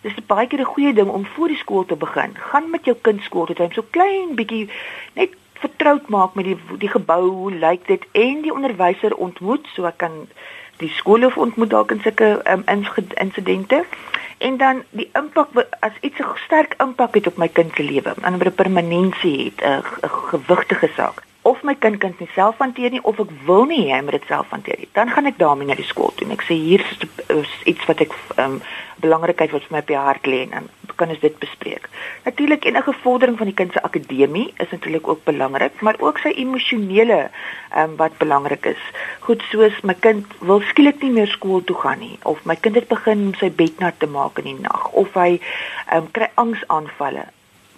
dis 0.00 0.14
baie 0.26 0.46
keer 0.46 0.60
'n 0.60 0.74
goeie 0.74 0.92
ding 0.92 1.08
om 1.08 1.26
voor 1.26 1.48
die 1.48 1.56
skool 1.56 1.84
te 1.84 1.96
begin. 1.96 2.36
Gaan 2.36 2.70
met 2.70 2.84
jou 2.84 2.96
kind 3.00 3.22
skool 3.22 3.46
toe, 3.46 3.56
hy 3.56 3.72
so 3.72 3.84
klein 3.90 4.34
bietjie 4.34 4.68
net 5.14 5.30
vertroud 5.52 6.08
maak 6.08 6.34
met 6.34 6.44
die 6.44 6.58
die 6.78 6.88
gebou, 6.88 7.28
hoe 7.28 7.52
lyk 7.52 7.86
dit 7.86 8.06
en 8.12 8.42
die 8.42 8.54
onderwyser 8.54 9.16
ontmoet 9.16 9.66
so 9.74 9.84
ek 9.84 9.96
kan 9.96 10.28
die 10.76 10.88
skoolhoof 10.88 11.36
ontmoet 11.36 11.70
dalk 11.70 11.90
in 11.90 12.00
sulke 12.00 12.40
um, 12.50 12.62
insidente 13.14 13.84
en 14.38 14.56
dan 14.56 14.82
die 14.90 15.08
impak 15.12 15.48
as 15.80 15.92
iets 16.00 16.18
'n 16.18 16.36
sterk 16.44 16.74
impak 16.78 17.14
het 17.14 17.26
op 17.26 17.36
my 17.36 17.48
kind 17.48 17.74
se 17.74 17.82
lewe, 17.82 18.14
aan 18.20 18.38
'n 18.38 18.54
permanensie 18.54 19.52
het, 19.56 19.64
'n 19.64 19.82
gewigtige 20.08 20.90
saak. 20.96 21.25
Of 21.46 21.62
my 21.62 21.76
kind 21.78 22.00
kan 22.02 22.14
dit 22.18 22.30
self 22.34 22.58
hanteer 22.62 22.90
nie 22.90 23.02
of 23.06 23.20
ek 23.22 23.30
wil 23.46 23.68
nie 23.70 23.84
hy 23.92 24.00
moet 24.02 24.18
dit 24.18 24.30
self 24.30 24.50
hanteer 24.54 24.80
nie. 24.82 24.90
Dan 24.98 25.12
gaan 25.14 25.30
ek 25.30 25.38
daarmee 25.38 25.70
na 25.70 25.78
die 25.78 25.86
skool 25.86 26.10
toe 26.16 26.26
en 26.26 26.34
ek 26.34 26.42
sê 26.48 26.56
hier 26.58 26.82
is 27.36 27.52
iets 27.70 27.86
wat 27.86 28.02
ek 28.02 28.16
um, 28.42 28.58
belangrikheid 29.04 29.54
wat 29.54 29.66
vir 29.68 29.76
my 29.76 29.82
op 29.84 29.92
die 29.92 30.00
hart 30.08 30.26
lê 30.26 30.42
en 30.48 30.66
kan 30.96 31.12
ons 31.12 31.20
dit 31.20 31.34
bespreek. 31.38 31.88
Natuurlik 32.24 32.64
enige 32.64 32.94
vordering 33.02 33.36
van 33.38 33.50
die 33.50 33.56
kind 33.56 33.72
se 33.72 33.82
akademie 33.84 34.48
is 34.62 34.70
natuurlik 34.72 35.08
ook 35.08 35.24
belangrik, 35.28 35.80
maar 35.80 36.00
ook 36.00 36.18
sy 36.24 36.32
emosionele 36.40 37.26
ehm 37.26 37.92
um, 37.92 37.96
wat 38.00 38.16
belangrik 38.18 38.66
is. 38.72 38.82
Goed 39.28 39.44
soos 39.50 39.76
my 39.84 39.94
kind 39.94 40.36
wil 40.40 40.62
skielik 40.72 41.02
nie 41.04 41.12
meer 41.18 41.30
skool 41.30 41.64
toe 41.64 41.76
gaan 41.84 42.00
nie 42.00 42.16
of 42.24 42.44
my 42.48 42.56
kind 42.56 42.80
het 42.80 42.88
begin 42.88 43.28
sy 43.40 43.50
bed 43.50 43.80
nat 43.84 43.98
te 44.00 44.08
maak 44.10 44.40
in 44.42 44.50
die 44.50 44.60
nag 44.66 44.90
of 44.92 45.14
hy 45.14 45.36
ehm 45.36 46.06
um, 46.06 46.12
kry 46.12 46.30
angsaanvalle 46.34 47.28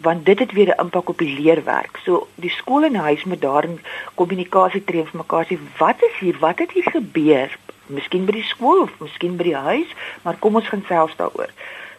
want 0.00 0.26
dit 0.26 0.38
het 0.38 0.52
weer 0.52 0.74
'n 0.74 0.80
impak 0.80 1.08
op 1.08 1.18
die 1.18 1.40
leerwerk. 1.40 1.98
So 2.04 2.28
die 2.34 2.50
skool 2.50 2.84
en 2.84 2.94
huis 2.94 3.24
moet 3.24 3.40
daarin 3.40 3.80
kommunikasie 4.14 4.84
tree 4.84 5.04
vir 5.04 5.20
mekaar 5.22 5.46
sê 5.46 5.58
wat 5.78 6.02
is 6.02 6.18
hier? 6.20 6.36
Wat 6.38 6.58
het 6.58 6.70
hier 6.70 6.90
gebeur? 6.90 7.58
miskien 7.88 8.26
by 8.28 8.36
die 8.36 8.46
skool 8.46 8.84
of 8.84 8.94
miskien 9.02 9.36
by 9.40 9.48
die 9.48 9.56
huis, 9.56 9.92
maar 10.22 10.38
kom 10.42 10.58
ons 10.60 10.68
gaan 10.68 10.84
selfs 10.88 11.16
daaroor. 11.20 11.52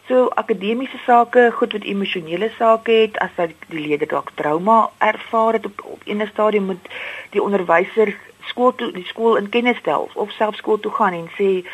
So 0.09 0.29
akademiese 0.41 0.97
sake, 1.05 1.49
goed 1.57 1.75
wat 1.75 1.85
emosionele 1.85 2.49
sake 2.57 2.95
het, 3.03 3.19
as 3.21 3.33
dat 3.37 3.53
die 3.69 3.83
leerder 3.85 4.09
dalk 4.09 4.31
trauma 4.41 4.79
ervaar 5.05 5.59
het 5.59 5.65
op 5.69 5.83
op 5.85 6.01
'n 6.05 6.27
stadium 6.31 6.65
moet 6.65 6.89
die 7.29 7.43
onderwyser 7.43 8.15
skool 8.49 8.75
toe 8.75 8.91
die 8.91 9.05
skool 9.05 9.35
in 9.37 9.49
kennis 9.49 9.77
stel 9.77 10.09
of 10.13 10.31
self 10.31 10.55
skool 10.55 10.79
toe 10.79 10.91
gaan 10.91 11.13
en 11.13 11.29
sê 11.37 11.65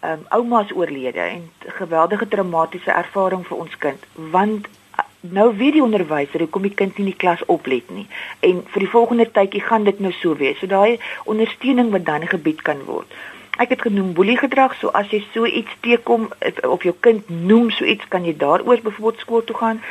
ehm 0.00 0.12
um, 0.12 0.24
ouma's 0.28 0.72
oorlede 0.74 1.20
en 1.20 1.50
geweldige 1.58 2.28
traumatiese 2.28 2.90
ervaring 2.90 3.46
vir 3.46 3.56
ons 3.56 3.76
kind 3.78 4.06
want 4.14 4.68
nou 5.22 5.56
weet 5.56 5.76
die 5.78 5.82
onderwyser 5.82 6.42
hoekom 6.42 6.66
die 6.66 6.74
kind 6.74 6.96
nie 6.98 7.06
in 7.06 7.12
die 7.12 7.18
klas 7.18 7.42
oplet 7.46 7.90
nie. 7.90 8.06
En 8.40 8.62
vir 8.74 8.86
die 8.86 8.90
volgende 8.94 9.28
tydjie 9.30 9.62
gaan 9.62 9.84
dit 9.84 10.00
nou 10.00 10.12
so 10.18 10.34
wees. 10.36 10.58
So 10.58 10.66
daai 10.66 10.98
ondersteuning 11.24 11.92
wat 11.94 12.04
dan 12.04 12.26
gebied 12.26 12.62
kan 12.66 12.82
word. 12.88 13.10
Ek 13.60 13.74
het 13.74 13.84
genoem 13.84 14.14
boelie 14.16 14.38
gedrag, 14.40 14.74
so 14.80 14.88
as 14.96 15.10
jy 15.12 15.20
so 15.34 15.46
iets 15.46 15.70
teekom 15.84 16.30
of 16.64 16.82
jou 16.86 16.94
kind 17.04 17.28
noem 17.28 17.70
so 17.70 17.84
iets, 17.84 18.08
kan 18.08 18.24
jy 18.24 18.32
daaroor 18.36 18.80
byvoorbeeld 18.80 19.20
skool 19.20 19.44
toe 19.44 19.56
gaan. 19.56 19.82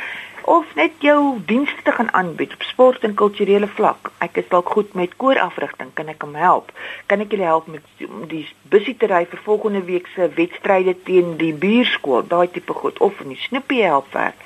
Of 0.42 0.74
net 0.74 0.98
jou 0.98 1.38
dienste 1.46 1.84
te 1.86 1.92
gaan 1.94 2.10
aanbied 2.12 2.56
op 2.56 2.62
sport 2.66 3.04
en 3.06 3.14
kulturele 3.14 3.68
vlak. 3.70 4.10
Ek 4.18 4.40
is 4.42 4.48
dalk 4.50 4.72
goed 4.74 4.96
met 4.98 5.14
koorafrigting, 5.16 5.92
kan 5.94 6.10
ek 6.10 6.26
hom 6.26 6.34
help? 6.34 6.72
Kan 7.06 7.22
ek 7.22 7.30
julle 7.30 7.46
help 7.46 7.68
met 7.70 7.86
die 8.28 8.42
busie 8.72 8.96
te 8.98 9.06
ry 9.06 9.22
vir 9.30 9.44
volgende 9.46 9.84
week 9.86 10.10
se 10.16 10.26
wedstryde 10.34 10.96
teen 11.06 11.36
die 11.38 11.54
buurskool, 11.54 12.26
daai 12.26 12.50
tipe 12.50 12.74
goed. 12.74 12.98
Of 12.98 13.22
in 13.22 13.36
die 13.36 13.42
snippie 13.46 13.84
help 13.86 14.10
werk. 14.18 14.42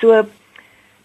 So 0.00 0.24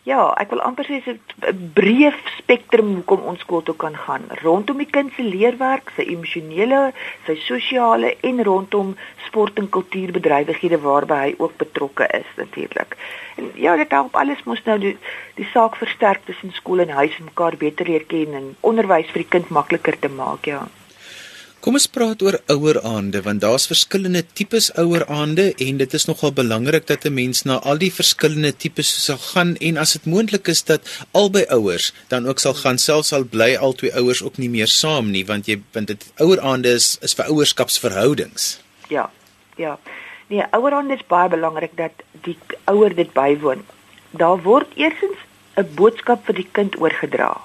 Ja, 0.04 0.34
ek 0.36 0.50
wil 0.52 0.60
amper 0.68 0.84
sê 0.84 0.98
'n 1.00 1.60
breë 1.76 2.10
spektrum 2.38 2.90
hoekom 2.96 3.22
ons 3.32 3.40
skool 3.40 3.62
toe 3.64 3.76
kan 3.84 3.96
gaan 3.96 4.26
rondom 4.42 4.82
die 4.84 4.90
kind 4.96 5.14
se 5.16 5.24
leerwerk, 5.24 5.94
sy 5.96 6.04
emosionele, 6.16 6.82
sy 7.26 7.36
sosiale 7.46 8.12
en 8.30 8.44
rondom 8.44 8.92
sport 9.28 9.64
en 9.64 9.72
kultuurbedrywighede 9.78 10.82
waarby 10.84 11.22
hy 11.22 11.32
ook 11.40 11.56
betrokke 11.64 12.10
is 12.20 12.28
natuurlik. 12.36 13.00
En 13.38 13.52
ja, 13.56 13.78
dit 13.80 13.96
help 13.96 14.20
alles 14.20 14.44
mos 14.44 14.64
nou 14.68 14.78
die, 14.78 14.98
die 15.40 15.48
saak 15.56 15.80
versterk 15.80 16.28
tussen 16.28 16.52
skool 16.52 16.84
en 16.84 16.98
huis 17.00 17.16
en 17.20 17.32
mekaar 17.32 17.56
beter 17.56 17.88
leer 17.88 18.04
ken 18.04 18.36
en 18.36 18.56
onderwys 18.60 19.08
vir 19.16 19.24
die 19.24 19.34
kind 19.40 19.56
makliker 19.56 20.00
te 20.00 20.12
maak, 20.12 20.52
ja. 20.52 20.68
Kom 21.64 21.78
ons 21.80 21.86
praat 21.88 22.20
oor 22.26 22.36
oueraande 22.52 23.22
want 23.24 23.40
daar's 23.40 23.70
verskillende 23.72 24.20
tipes 24.36 24.66
oueraande 24.82 25.46
en 25.66 25.78
dit 25.80 25.94
is 25.96 26.06
nogal 26.10 26.34
belangrik 26.36 26.88
dat 26.90 27.06
'n 27.08 27.14
mens 27.14 27.44
na 27.48 27.56
al 27.72 27.78
die 27.84 27.92
verskillende 28.00 28.52
tipes 28.64 28.90
sal 29.06 29.18
gaan 29.18 29.56
en 29.56 29.78
as 29.78 29.94
dit 29.94 30.06
moontlik 30.06 30.48
is 30.48 30.64
dat 30.64 30.82
albei 31.12 31.46
ouers 31.48 31.94
dan 32.08 32.28
ook 32.28 32.40
sal 32.40 32.54
gaan 32.54 32.78
selfs 32.78 33.14
al 33.14 33.24
bly 33.24 33.56
albei 33.56 33.92
ouers 33.92 34.22
ook 34.24 34.38
nie 34.38 34.50
meer 34.50 34.68
saam 34.68 35.12
nie 35.12 35.26
want 35.26 35.48
jy 35.48 35.62
want 35.72 35.88
dit 35.88 36.04
oueraande 36.18 36.70
is 36.70 36.98
is 37.02 37.16
vir 37.16 37.26
ouerskapsverhoudings. 37.26 38.60
Ja. 38.90 39.10
Ja. 39.56 39.80
Nee, 40.28 40.44
oueraande 40.52 40.94
is 40.94 41.08
baie 41.08 41.30
belangrik 41.30 41.78
dat 41.78 42.04
die 42.12 42.38
ouer 42.66 42.96
dit 42.96 43.14
bywoon. 43.14 43.64
Daar 44.12 44.42
word 44.42 44.68
eersins 44.76 45.20
'n 45.56 45.70
boodskap 45.76 46.26
vir 46.26 46.36
die 46.36 46.50
kind 46.52 46.76
oorgedra. 46.76 47.40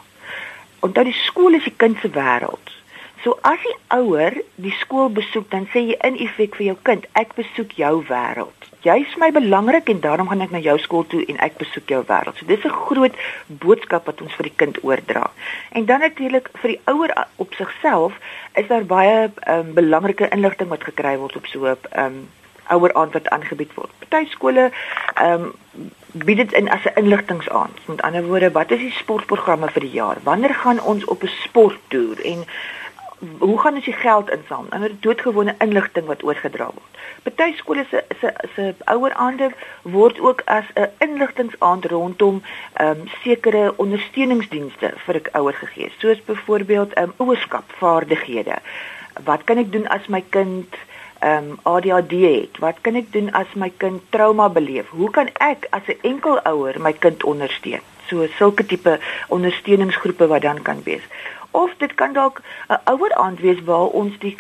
Onthou 0.80 1.04
die 1.04 1.20
skool 1.26 1.54
is 1.54 1.64
die 1.64 1.76
kind 1.76 1.96
se 2.00 2.10
wêreld. 2.10 2.77
So 3.25 3.34
as 3.42 3.58
die 3.64 3.75
ouer 3.98 4.37
die 4.62 4.75
skool 4.78 5.08
besoek, 5.10 5.48
dan 5.50 5.66
sê 5.72 5.82
jy 5.88 5.96
in 6.06 6.18
effek 6.22 6.54
vir 6.58 6.68
jou 6.68 6.76
kind, 6.87 7.06
ek 7.18 7.34
besoek 7.34 7.75
jou 7.80 7.94
wêreld. 8.06 8.68
Jy's 8.87 9.16
my 9.18 9.32
belangrik 9.34 9.90
en 9.90 10.00
daarom 10.04 10.30
gaan 10.30 10.44
ek 10.44 10.54
na 10.54 10.60
jou 10.62 10.76
skool 10.78 11.02
toe 11.10 11.25
en 11.26 11.40
ek 11.42 11.58
besoek 11.58 11.90
jou 11.90 12.04
wêreld. 12.06 12.38
So 12.38 12.46
dis 12.46 12.64
'n 12.64 12.78
groot 12.87 13.14
boodskap 13.46 14.06
wat 14.06 14.22
ons 14.22 14.34
vir 14.38 14.50
die 14.50 14.56
kind 14.56 14.78
oordra. 14.84 15.30
En 15.72 15.84
dan 15.84 16.00
natuurlik 16.00 16.48
vir 16.62 16.70
die 16.70 16.80
ouer 16.87 17.10
op 17.37 17.54
sigself 17.54 18.14
is 18.54 18.68
daar 18.68 18.84
baie 18.84 19.30
um, 19.46 19.75
belangrike 19.75 20.30
inligting 20.30 20.68
wat 20.68 20.84
gekry 20.84 21.16
word 21.18 21.37
op 21.37 21.46
so 21.46 21.66
'n 21.66 21.76
um, 21.98 22.28
ouer 22.70 22.94
aand 22.94 23.12
wat 23.12 23.28
aangebied 23.28 23.75
word. 23.75 23.90
Party 23.98 24.30
skole 24.30 24.70
ehm 25.14 25.42
um, 25.42 25.54
bied 26.12 26.37
dit 26.37 26.52
in 26.52 26.70
as 26.70 26.84
'n 26.84 26.98
inligtingsaand. 27.02 27.87
Met 27.87 28.02
ander 28.02 28.25
woorde, 28.25 28.50
wat 28.50 28.70
is 28.70 28.78
die 28.78 28.92
sportprogramme 28.92 29.68
vir 29.70 29.80
die 29.80 29.90
jaar? 29.90 30.16
Wanneer 30.22 30.54
gaan 30.54 30.80
ons 30.80 31.04
op 31.04 31.22
'n 31.22 31.30
sporttoer 31.44 32.20
en 32.25 32.44
hoe 33.38 33.58
gaan 33.58 33.75
ons 33.75 33.84
die 33.84 33.92
geld 33.92 34.30
insamel? 34.30 34.70
En 34.70 34.80
dit 34.80 35.02
doodgewone 35.02 35.54
inligting 35.58 36.06
wat 36.06 36.22
oorgedra 36.22 36.64
word. 36.64 36.98
Party 37.22 37.56
skole 37.56 37.84
se 37.90 38.04
se 38.20 38.32
se 38.54 38.75
ouer 38.84 39.14
aande 39.14 39.50
word 39.82 40.20
ook 40.20 40.42
as 40.44 40.64
'n 40.75 40.90
inligtingsaand 40.98 41.84
rondom 41.84 42.42
ehm 42.72 42.90
um, 42.90 43.08
sekere 43.22 43.72
ondersteuningsdienste 43.76 44.92
vir 45.06 45.14
ek 45.14 45.28
ouer 45.32 45.54
gegee, 45.54 45.92
soos 45.98 46.25
byvoorbeeld 46.25 46.92
ehm 46.92 47.04
um, 47.04 47.26
ouerskap 47.26 47.64
vaardighede. 47.78 48.58
Wat 49.25 49.44
kan 49.44 49.58
ek 49.58 49.72
doen 49.72 49.88
as 49.88 50.06
my 50.06 50.25
kind 50.28 50.75
ehm 51.18 51.50
um, 51.50 51.58
ADHD 51.62 52.12
het? 52.12 52.58
Wat 52.58 52.76
kan 52.80 52.94
ek 52.94 53.12
doen 53.12 53.32
as 53.32 53.54
my 53.54 53.72
kind 53.76 54.02
trauma 54.10 54.48
beleef? 54.48 54.88
Hoe 54.88 55.10
kan 55.10 55.28
ek 55.32 55.66
as 55.70 55.87
'n 55.87 55.98
enkel 56.02 56.40
ouer 56.42 56.80
my 56.80 56.92
kind 56.92 57.25
ondersteun? 57.25 57.82
So 58.08 58.26
sulke 58.26 58.66
tipe 58.66 59.00
ondersteuningsgroepe 59.28 60.26
wat 60.26 60.42
dan 60.42 60.62
kan 60.62 60.82
wees 60.84 61.02
of 61.50 61.75
dit 61.78 61.95
kan 61.95 62.12
dalk 62.12 62.40
'n 62.69 62.81
ouer 62.85 63.14
aand 63.14 63.40
wees 63.40 63.62
waar 63.64 63.87
ons 63.87 64.19
die 64.19 64.37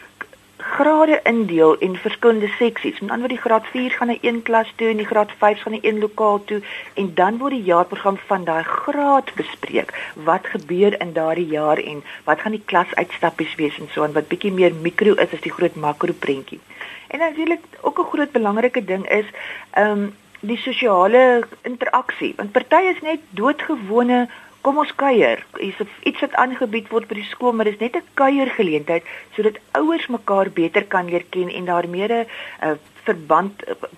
grade 0.58 1.20
indeel 1.24 1.78
en 1.78 1.96
verskillende 1.96 2.48
seksies. 2.58 3.00
Met 3.00 3.10
ander 3.10 3.28
woorde, 3.28 3.34
die 3.34 3.42
graad 3.42 3.66
4 3.66 3.90
gaan 3.90 4.06
na 4.06 4.16
een 4.20 4.42
klas 4.42 4.72
toe 4.76 4.88
en 4.88 4.96
die 4.96 5.06
graad 5.06 5.30
5 5.38 5.60
gaan 5.62 5.72
na 5.72 5.78
een 5.82 5.98
lokaal 5.98 6.44
toe 6.44 6.60
en 6.94 7.14
dan 7.14 7.38
word 7.38 7.50
die 7.50 7.62
jaarprogram 7.62 8.18
van 8.26 8.44
daai 8.44 8.64
graad 8.64 9.34
bespreek. 9.34 9.94
Wat 10.14 10.46
gebeur 10.46 11.00
in 11.00 11.12
daardie 11.12 11.46
jaar 11.46 11.78
en 11.78 12.02
wat 12.24 12.40
gaan 12.40 12.52
die 12.52 12.62
klasuitstappies 12.64 13.54
wees 13.54 13.78
en 13.78 13.88
so 13.90 14.02
en 14.04 14.12
wat 14.12 14.28
bietjie 14.28 14.52
meer 14.52 14.74
mikro 14.74 15.14
is 15.14 15.32
as 15.32 15.44
die 15.46 15.52
groot 15.52 15.74
makro 15.74 16.12
prentjie. 16.12 16.60
En 17.08 17.18
natuurlik 17.18 17.60
ook 17.80 17.98
'n 17.98 18.10
groot 18.12 18.32
belangrike 18.32 18.84
ding 18.84 19.08
is 19.10 19.26
ehm 19.70 19.90
um, 19.90 20.16
die 20.40 20.58
sosiale 20.58 21.46
interaksie. 21.62 22.34
Want 22.36 22.52
party 22.52 22.82
is 22.94 23.00
net 23.02 23.20
doodgewone 23.30 24.28
kom 24.68 24.82
ons 24.82 24.90
kuier. 25.00 25.40
Hier's 25.56 25.78
iets 26.04 26.20
wat 26.20 26.34
aangebied 26.42 26.90
word 26.92 27.08
by 27.08 27.16
die 27.16 27.28
skool, 27.30 27.54
maar 27.56 27.70
dis 27.70 27.80
net 27.80 27.96
'n 27.96 28.04
kuiergeleentheid 28.20 29.04
sodat 29.36 29.56
ouers 29.80 30.06
mekaar 30.12 30.50
beter 30.60 30.84
kan 30.84 31.08
leer 31.08 31.24
ken 31.30 31.48
en 31.48 31.64
daar 31.64 31.88
meer 31.88 32.12
'n 32.12 32.26
uh, 32.66 32.76
verband 33.08 33.64
uh, 33.64 33.72
uh, 33.72 33.88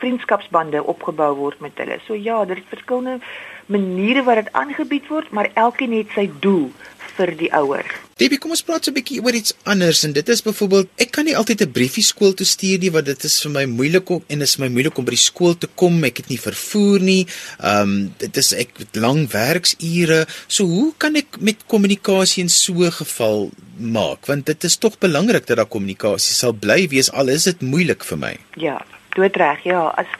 vriendskapsbande 0.00 0.84
opgebou 0.84 1.34
word 1.34 1.60
met 1.60 1.78
hulle. 1.82 1.98
So 2.06 2.14
ja, 2.14 2.44
daar 2.44 2.56
is 2.56 2.68
verskillende 2.68 3.18
maniere 3.66 4.22
wat 4.22 4.42
dit 4.44 4.52
aangebied 4.52 5.08
word, 5.10 5.30
maar 5.30 5.50
elkeen 5.54 5.92
het 5.92 6.12
sy 6.14 6.30
doel 6.40 6.70
vir 7.16 7.32
die 7.38 7.48
ouer. 7.56 7.86
Debbie, 8.16 8.38
kom 8.40 8.52
ons 8.54 8.62
praat 8.64 8.84
so 8.84 8.90
'n 8.90 8.96
bietjie 8.96 9.20
oor 9.20 9.34
iets 9.36 9.52
anders 9.64 10.02
en 10.04 10.12
dit 10.12 10.28
is 10.28 10.42
byvoorbeeld 10.42 10.88
ek 10.96 11.10
kan 11.12 11.24
nie 11.24 11.36
altyd 11.36 11.62
'n 11.62 11.72
briefie 11.72 12.04
skool 12.04 12.32
toe 12.32 12.46
stuur 12.46 12.78
nie 12.78 12.90
want 12.90 13.06
dit 13.06 13.24
is 13.24 13.42
vir 13.42 13.52
my 13.52 13.64
moeilik 13.64 14.10
om 14.10 14.22
en 14.28 14.42
is 14.42 14.56
my 14.58 14.68
moeilik 14.68 14.98
om 14.98 15.04
by 15.04 15.10
die 15.10 15.28
skool 15.30 15.54
te 15.58 15.68
kom. 15.74 16.04
Ek 16.04 16.16
het 16.16 16.28
nie 16.28 16.40
vervoer 16.40 17.00
nie. 17.00 17.26
Ehm 17.60 17.82
um, 17.82 18.14
dit 18.18 18.36
is 18.36 18.52
ek 18.52 18.70
het 18.78 18.96
lang 18.96 19.28
werksure. 19.30 20.26
So 20.48 20.64
hoe 20.64 20.92
kan 20.96 21.16
ek 21.16 21.40
met 21.40 21.66
kommunikasie 21.66 22.42
in 22.42 22.48
so 22.48 22.72
'n 22.72 22.92
geval 22.92 23.50
maak? 23.78 24.26
Want 24.26 24.46
dit 24.46 24.64
is 24.64 24.76
tog 24.76 24.98
belangrik 24.98 25.46
dat 25.46 25.56
daar 25.56 25.66
kommunikasie 25.66 26.34
sal 26.34 26.52
bly 26.52 26.88
wees 26.88 27.12
al 27.12 27.28
is 27.28 27.44
dit 27.44 27.60
moeilik 27.60 28.04
vir 28.04 28.18
my. 28.18 28.36
Ja, 28.56 28.84
doodreg. 29.16 29.64
Ja, 29.66 29.86
as 30.02 30.10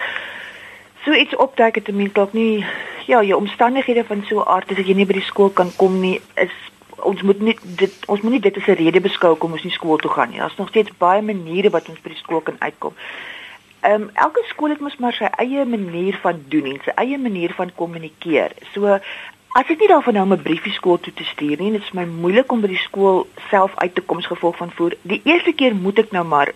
so 1.04 1.14
iets 1.14 1.36
opduik 1.36 1.74
het 1.78 1.84
ten 1.84 1.96
minste 1.96 2.20
ook 2.20 2.32
nie 2.32 2.64
ja, 3.06 3.22
jou 3.22 3.38
omstandighede 3.38 4.04
van 4.04 4.24
so 4.26 4.40
'n 4.40 4.48
aard 4.48 4.68
dat 4.68 4.86
jy 4.86 4.94
nie 4.94 5.06
by 5.06 5.12
die 5.12 5.30
skool 5.30 5.50
kan 5.50 5.70
kom 5.76 6.00
nie 6.00 6.20
is 6.34 6.56
ons 6.96 7.22
moet 7.22 7.40
nie 7.40 7.56
dit 7.62 7.92
ons 8.06 8.20
moet 8.20 8.32
nie 8.32 8.40
dit 8.40 8.56
as 8.56 8.66
'n 8.66 8.80
rede 8.82 9.00
beskou 9.00 9.36
om 9.38 9.52
ons 9.52 9.62
nie 9.62 9.72
skool 9.72 9.96
toe 9.96 10.10
gaan 10.10 10.30
nie. 10.30 10.38
Daar's 10.38 10.56
nog 10.56 10.68
steeds 10.68 10.90
baie 10.98 11.22
maniere 11.22 11.70
wat 11.70 11.88
ons 11.88 12.00
by 12.00 12.08
die 12.08 12.22
skool 12.24 12.40
kan 12.40 12.56
uitkom. 12.58 12.94
Ehm 13.80 14.02
um, 14.02 14.10
elke 14.14 14.42
skool 14.48 14.70
het 14.70 14.80
mos 14.80 14.96
maar 14.96 15.12
sy 15.12 15.24
eie 15.24 15.64
manier 15.64 16.18
van 16.22 16.42
doen 16.48 16.64
en 16.64 16.80
sy 16.84 16.92
eie 16.94 17.18
manier 17.18 17.52
van 17.54 17.74
kommunikeer. 17.74 18.52
So 18.72 18.98
as 19.56 19.68
ek 19.72 19.78
nie 19.80 19.88
daarvan 19.88 20.14
nou 20.14 20.26
'n 20.26 20.42
briefie 20.42 20.72
skool 20.72 20.98
toe 21.00 21.12
te 21.12 21.24
stuur 21.24 21.58
nie, 21.58 21.72
dit 21.72 21.82
is 21.82 21.92
my 21.92 22.04
moeilik 22.04 22.52
om 22.52 22.60
by 22.60 22.68
die 22.68 22.86
skool 22.88 23.26
self 23.50 23.72
uit 23.76 23.94
te 23.94 24.00
kom 24.00 24.18
as 24.18 24.26
gevolg 24.26 24.56
van 24.56 24.70
voer. 24.70 24.96
Die 25.02 25.20
eerste 25.24 25.52
keer 25.52 25.74
moet 25.74 25.98
ek 25.98 26.10
nou 26.10 26.24
maar 26.24 26.52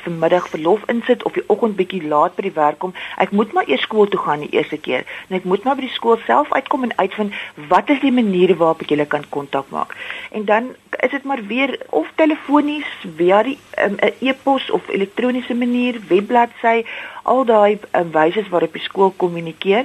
vanmiddag 0.00 0.48
verlof 0.48 0.82
insit 0.92 1.22
of 1.22 1.32
die 1.32 1.44
oggend 1.46 1.76
bietjie 1.76 2.02
laat 2.08 2.36
by 2.36 2.42
die 2.46 2.54
werk 2.56 2.78
kom. 2.78 2.94
Ek 3.22 3.30
moet 3.30 3.52
maar 3.52 3.68
eers 3.68 3.82
skool 3.86 4.08
toe 4.08 4.20
gaan 4.20 4.44
die 4.44 4.52
eerste 4.56 4.76
keer. 4.76 5.06
En 5.28 5.36
ek 5.36 5.44
moet 5.44 5.64
maar 5.64 5.76
by 5.78 5.86
die 5.86 5.94
skool 5.94 6.18
self 6.26 6.52
uitkom 6.52 6.82
en 6.88 6.96
uitvind 6.96 7.34
wat 7.68 7.90
is 7.90 8.00
die 8.00 8.12
maniere 8.12 8.56
waarop 8.56 8.82
ek 8.84 8.94
julle 8.94 9.06
kan 9.06 9.24
kontak 9.28 9.70
maak. 9.70 9.96
En 10.30 10.44
dan 10.44 10.74
is 11.04 11.10
dit 11.10 11.24
maar 11.24 11.42
weer 11.46 11.78
of 11.90 12.08
telefonies, 12.14 12.88
via 13.16 13.42
die 13.42 13.58
'n 13.76 13.98
um, 14.02 14.12
e-pos 14.20 14.70
of 14.70 14.88
elektroniese 14.88 15.54
manier, 15.54 16.00
webbladsy, 16.08 16.84
al 17.22 17.44
daai 17.44 17.78
um, 17.92 18.10
wyse 18.12 18.44
waarop 18.50 18.72
die 18.72 18.82
skool 18.82 19.12
kommunikeer. 19.16 19.84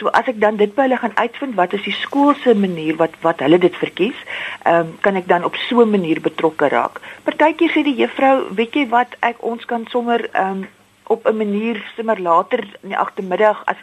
So 0.00 0.08
as 0.16 0.28
ek 0.32 0.38
dan 0.40 0.56
dit 0.56 0.70
by 0.72 0.86
hulle 0.86 0.96
gaan 0.96 1.16
uitvind 1.20 1.58
wat 1.58 1.74
is 1.76 1.82
die 1.84 1.92
skool 1.92 2.32
se 2.40 2.54
manier 2.56 2.96
wat 2.96 3.18
wat 3.20 3.42
hulle 3.44 3.58
dit 3.60 3.74
verkies, 3.76 4.16
ehm 4.64 4.88
um, 4.88 4.94
kan 5.04 5.20
ek 5.20 5.28
dan 5.28 5.44
op 5.44 5.56
so 5.68 5.84
'n 5.84 5.92
manier 5.92 6.20
betrokke 6.24 6.70
raak. 6.72 7.00
Partykeer 7.28 7.70
sê 7.74 7.84
die 7.84 7.98
juffrou, 8.00 8.48
weet 8.56 8.74
jy 8.74 8.86
wat, 8.88 9.16
ek 9.20 9.44
ons 9.44 9.64
kan 9.64 9.84
sommer 9.92 10.24
ehm 10.32 10.64
um, 10.64 10.68
op 11.12 11.26
'n 11.28 11.36
manier 11.36 11.76
sommer 11.96 12.20
later 12.20 12.64
in 12.82 12.88
die 12.94 13.02
agtermiddag 13.04 13.62
as 13.66 13.76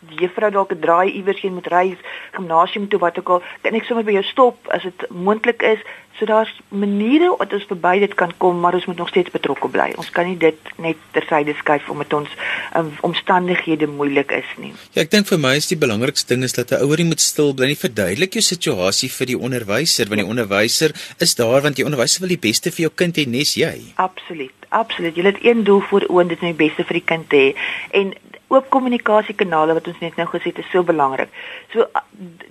die 0.00 0.20
juffrou 0.22 0.50
dalk 0.50 0.72
'n 0.72 0.80
draai 0.80 1.10
iewers 1.10 1.40
heen 1.40 1.54
moet 1.58 1.66
ry, 1.66 1.96
gimnasium 2.32 2.88
toe 2.88 3.00
wat 3.00 3.18
ook 3.18 3.28
al, 3.28 3.42
kan 3.62 3.74
ek 3.74 3.84
sommer 3.84 4.04
by 4.04 4.12
jou 4.12 4.22
stop 4.22 4.56
as 4.68 4.82
dit 4.82 5.10
moontlik 5.10 5.62
is. 5.62 5.80
So 6.18 6.24
daar's 6.24 6.52
maniere 6.68 7.34
wat 7.36 7.52
ons 7.52 7.66
verby 7.68 7.98
dit 8.00 8.14
kan 8.16 8.32
kom, 8.42 8.60
maar 8.60 8.74
ons 8.78 8.86
moet 8.88 8.96
nog 8.96 9.08
steeds 9.12 9.30
betrokke 9.34 9.68
bly. 9.68 9.90
Ons 10.00 10.10
kan 10.10 10.28
nie 10.28 10.38
dit 10.40 10.70
net 10.82 11.00
tersyde 11.12 11.54
skuif 11.58 11.88
omdat 11.92 12.12
ons 12.16 12.32
um, 12.78 12.92
omstandighede 13.06 13.86
moeilik 13.86 14.32
is 14.32 14.48
nie. 14.62 14.72
Ja, 14.96 15.04
ek 15.04 15.12
dink 15.12 15.28
vir 15.28 15.40
my 15.42 15.54
is 15.60 15.68
die 15.68 15.80
belangrikste 15.80 16.34
ding 16.34 16.46
is 16.48 16.56
dat 16.56 16.72
'n 16.72 16.80
ouer 16.84 17.02
nie 17.02 17.10
moet 17.12 17.20
stil 17.20 17.52
bly 17.54 17.68
nie. 17.72 17.76
Verduidelik 17.76 18.32
jou 18.32 18.42
situasie 18.42 19.10
vir 19.12 19.26
die 19.26 19.38
onderwyser, 19.38 20.08
want 20.08 20.20
die 20.24 20.30
onderwyser 20.32 20.96
is 21.20 21.34
daar 21.34 21.60
want 21.62 21.76
die 21.76 21.84
onderwyser 21.84 22.20
wil 22.20 22.32
die 22.32 22.44
beste 22.48 22.70
vir 22.70 22.88
jou 22.88 22.92
kind 22.94 23.16
hê, 23.16 23.26
nes 23.26 23.54
jy. 23.54 23.92
Absoluut. 23.96 24.54
Absoluut. 24.68 25.16
Jy 25.16 25.22
het 25.22 25.44
een 25.44 25.64
doel 25.64 25.80
voor 25.80 26.04
oë, 26.08 26.28
dit 26.28 26.38
is 26.38 26.42
om 26.42 26.56
die 26.56 26.66
beste 26.66 26.84
vir 26.84 26.98
die 26.98 27.06
kind 27.06 27.28
te 27.30 27.36
hê. 27.36 27.50
En 27.90 28.14
oop 28.48 28.68
kommunikasiekanale 28.70 29.74
wat 29.74 29.88
ons 29.90 29.98
net 30.02 30.18
nou 30.20 30.26
gesê 30.30 30.52
het 30.52 30.60
is 30.62 30.68
so 30.70 30.86
belangrik. 30.86 31.30
So 31.72 31.86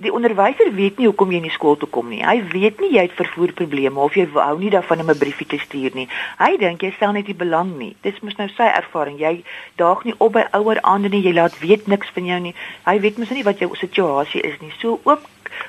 die 0.04 0.12
onderwyser 0.12 0.74
weet 0.76 1.00
nie 1.00 1.08
hoekom 1.08 1.32
jy 1.32 1.40
in 1.40 1.48
die 1.48 1.56
skool 1.56 1.78
toe 1.80 1.88
kom 1.92 2.10
nie. 2.12 2.20
Hy 2.26 2.42
weet 2.52 2.82
nie 2.84 2.92
jy 2.98 3.06
het 3.08 3.16
vervoerprobleme 3.56 4.00
of 4.00 4.16
jy 4.16 4.28
hou 4.34 4.58
nie 4.60 4.70
daarvan 4.70 5.00
om 5.00 5.10
'n 5.10 5.18
briefie 5.18 5.48
te 5.48 5.58
stuur 5.58 5.92
nie. 5.94 6.08
Hy 6.38 6.58
dink 6.58 6.82
jy 6.82 6.92
stel 6.92 7.12
net 7.12 7.28
nie 7.28 7.36
belang 7.36 7.78
nie. 7.78 7.96
Dis 8.02 8.20
mos 8.22 8.36
nou 8.38 8.48
sy 8.48 8.64
ervaring. 8.64 9.20
Jy 9.20 9.44
daag 9.76 10.04
nie 10.04 10.14
op 10.18 10.34
by 10.34 10.46
ouer 10.52 10.82
aande 10.82 11.10
nie. 11.10 11.22
Jy 11.22 11.34
laat 11.34 11.60
weet 11.60 11.88
niks 11.88 12.10
van 12.14 12.26
jou 12.26 12.40
nie. 12.40 12.56
Hy 12.86 13.00
weet 13.00 13.18
mos 13.18 13.30
nie 13.30 13.44
wat 13.44 13.60
jou 13.60 13.76
situasie 13.76 14.42
is 14.42 14.60
nie. 14.62 14.72
So 14.80 15.00
oop 15.04 15.22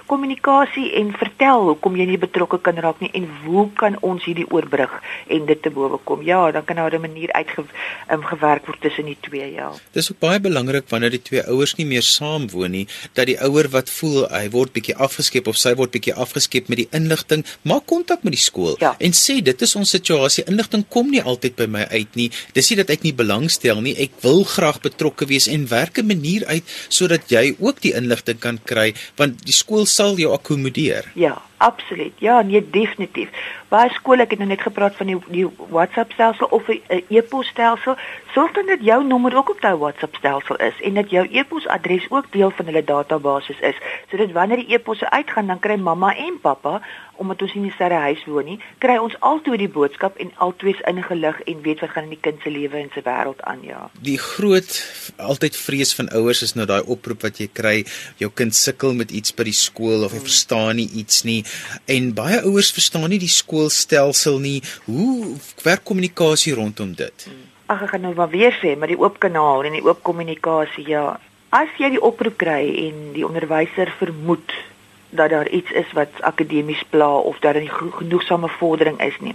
kommunikasie 0.06 0.92
en 1.00 1.12
vertel 1.18 1.66
hoekom 1.70 1.96
jy 1.98 2.06
nie 2.10 2.20
betrokke 2.20 2.58
kan 2.64 2.78
raak 2.82 3.00
nie 3.02 3.10
en 3.18 3.26
hoe 3.44 3.66
kan 3.78 3.98
ons 4.06 4.24
hierdie 4.24 4.46
oorbrug 4.50 4.92
en 5.28 5.46
dit 5.46 5.62
te 5.62 5.70
bowe 5.70 5.98
kom. 6.08 6.22
Ja, 6.26 6.50
dan 6.52 6.64
kan 6.64 6.76
daar 6.76 6.94
'n 6.94 7.00
manier 7.00 7.32
uitgewerk 7.32 8.62
um, 8.62 8.66
word 8.66 8.80
tussen 8.80 9.06
die 9.06 9.16
twee, 9.20 9.52
ja. 9.52 9.72
Dis 9.92 10.10
ook 10.10 10.18
baie 10.18 10.40
belangrik 10.40 10.88
wanneer 10.88 11.10
die 11.10 11.22
twee 11.22 11.42
ouers 11.42 11.74
nie 11.76 11.86
meer 11.86 12.02
saam 12.02 12.50
woon 12.50 12.70
nie, 12.70 12.86
dat 13.12 13.26
die 13.26 13.38
ouer 13.40 13.68
wat 13.68 13.90
voel 13.90 14.28
hy 14.30 14.50
word 14.50 14.72
bietjie 14.72 14.96
afgeskep 14.96 15.46
of 15.46 15.56
sy 15.56 15.74
word 15.74 15.90
bietjie 15.90 16.14
afgeskep 16.14 16.68
met 16.68 16.78
die 16.78 16.88
inligting, 16.92 17.44
maak 17.62 17.86
kontak 17.86 18.22
met 18.22 18.32
die 18.32 18.42
skool 18.42 18.76
ja. 18.80 18.94
en 18.98 19.12
sê 19.12 19.40
dit 19.42 19.62
is 19.62 19.76
ons 19.76 19.90
situasie. 19.90 20.44
Inligting 20.46 20.84
kom 20.88 21.10
nie 21.10 21.22
altyd 21.22 21.56
by 21.56 21.66
my 21.66 21.84
uit 21.90 22.14
nie. 22.14 22.30
Dis 22.52 22.70
nie 22.70 22.76
dat 22.76 22.90
ek 22.90 23.02
nie 23.02 23.14
belangstel 23.16 23.80
nie. 23.80 23.96
Ek 23.98 24.12
wil 24.22 24.44
graag 24.44 24.80
betrokke 24.84 25.26
wees 25.26 25.48
en 25.48 25.68
werk 25.68 25.98
'n 25.98 26.06
manier 26.06 26.46
uit 26.46 26.64
sodat 26.88 27.30
jy 27.30 27.56
ook 27.58 27.80
die 27.80 27.94
inligting 27.94 28.38
kan 28.38 28.58
kry 28.64 28.92
want 29.16 29.44
die 29.46 29.54
skool 29.54 29.86
sal 29.96 30.18
jou 30.20 30.32
akkommodeer. 30.36 31.08
Ja, 31.14 31.34
absoluut. 31.64 32.12
Ja, 32.24 32.40
nee, 32.42 32.62
definitief. 32.70 33.32
Baie 33.72 33.90
skole, 33.96 34.26
ek 34.26 34.34
het 34.36 34.42
nou 34.42 34.50
net 34.50 34.64
gepraat 34.64 34.96
van 34.98 35.10
die 35.10 35.18
die 35.32 35.46
WhatsApp 35.72 36.12
stelsel 36.12 36.50
of 36.58 36.68
'n 36.68 37.02
e-pos 37.08 37.48
stelsel, 37.54 37.96
sorg 38.36 38.52
dan 38.52 38.68
dat 38.68 38.84
jou 38.84 39.00
nommer 39.04 39.36
ook 39.36 39.50
op 39.54 39.60
daai 39.64 39.76
WhatsApp 39.80 40.16
stelsel 40.20 40.56
is 40.60 40.80
en 40.84 41.00
dat 41.00 41.10
jou 41.10 41.24
e-pos 41.32 41.66
adres 41.72 42.04
ook 42.12 42.26
deel 42.36 42.50
van 42.50 42.68
hulle 42.68 42.84
database 42.84 43.56
is, 43.60 43.78
sodat 44.10 44.36
wanneer 44.36 44.60
die 44.60 44.76
e-posse 44.76 45.10
uitgaan, 45.10 45.48
dan 45.48 45.62
kry 45.64 45.76
mamma 45.80 46.12
en 46.28 46.36
pappa 46.40 46.80
omdat 47.16 47.40
ons 47.42 47.54
nie 47.54 47.62
in 47.62 47.68
dieselfde 47.70 47.96
huis 47.96 48.24
woon 48.28 48.44
nie, 48.44 48.58
kry 48.84 48.98
ons 49.00 49.14
altoe 49.24 49.56
die 49.56 49.70
boodskap 49.72 50.18
en 50.20 50.34
altoes 50.44 50.82
ingelig 50.90 51.38
en 51.48 51.62
weet 51.64 51.80
wat 51.80 51.94
gaan 51.94 52.10
in 52.10 52.12
die 52.12 52.20
kind 52.20 52.44
se 52.44 52.52
lewe 52.52 52.76
en 52.76 52.90
se 52.92 53.00
wêreld 53.06 53.40
aan, 53.48 53.62
ja. 53.64 53.86
Die 54.04 54.18
groot 54.20 54.76
altyd 55.16 55.56
vrees 55.56 55.94
van 55.96 56.12
ouers 56.20 56.44
is 56.44 56.52
nou 56.60 56.68
daai 56.68 56.82
oproep 56.84 57.24
wat 57.24 57.40
jy 57.40 57.48
kry, 57.48 57.74
jou 58.20 58.28
kind 58.36 58.52
sukkel 58.52 58.92
met 59.00 59.16
iets 59.16 59.32
by 59.32 59.48
die 59.48 59.56
skool 59.56 60.04
of 60.04 60.12
hy 60.12 60.20
hmm. 60.20 60.28
verstaan 60.28 60.76
nie 60.76 60.88
iets 61.00 61.24
nie 61.24 61.40
en 61.88 62.12
baie 62.20 62.44
ouers 62.44 62.68
verstaan 62.76 63.08
nie 63.08 63.22
die 63.22 63.32
skool 63.32 63.44
skoolstelsel 63.46 64.40
nie. 64.42 64.58
Hoe 64.84 65.36
werk 65.64 65.86
kommunikasie 65.88 66.52
rondom 66.58 66.92
dit? 66.98 67.30
Ag 67.66 67.82
ek 67.82 67.90
gaan 67.90 68.04
nou 68.06 68.14
maar 68.14 68.30
weer 68.30 68.54
sê, 68.62 68.76
maar 68.78 68.90
die 68.92 68.98
oop 68.98 69.18
kanaal 69.18 69.64
en 69.66 69.74
die 69.74 69.82
oop 69.82 70.02
kommunikasie, 70.06 70.84
ja. 70.86 71.16
As 71.50 71.72
jy 71.82 71.88
die 71.96 72.02
oproep 72.02 72.36
kry 72.38 72.62
en 72.86 73.12
die 73.16 73.24
onderwyser 73.26 73.90
vermoed 73.98 74.54
dat 75.16 75.30
daar 75.30 75.48
iets 75.48 75.70
is 75.70 75.92
wat 75.98 76.20
akademies 76.20 76.84
pla 76.90 77.08
of 77.16 77.38
dat 77.38 77.54
daar 77.54 77.62
nie 77.62 77.90
genoegsame 77.98 78.48
vordering 78.58 79.00
is 79.02 79.18
nie. 79.20 79.34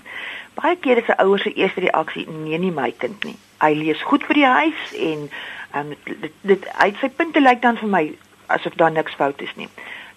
Baie 0.56 0.78
kere 0.80 1.02
is 1.02 1.08
'n 1.08 1.22
ouer 1.26 1.40
se 1.40 1.54
eerste 1.54 1.80
reaksie: 1.80 2.28
"Nee, 2.30 2.58
nie 2.58 2.72
my 2.72 2.92
kind 2.92 3.24
nie. 3.24 3.36
Hy 3.60 3.74
lees 3.74 4.02
goed 4.02 4.24
vir 4.24 4.34
die 4.34 4.46
huis 4.46 4.94
en 4.94 5.30
um, 5.76 5.96
dit 6.04 6.32
dit 6.42 6.68
uit 6.68 6.96
sy 7.02 7.10
punte 7.10 7.40
lyk 7.40 7.62
dan 7.62 7.78
vir 7.78 7.90
my 7.90 8.14
asof 8.48 8.74
daar 8.74 8.92
niks 8.92 9.14
fout 9.14 9.42
is 9.42 9.56
nie." 9.56 9.70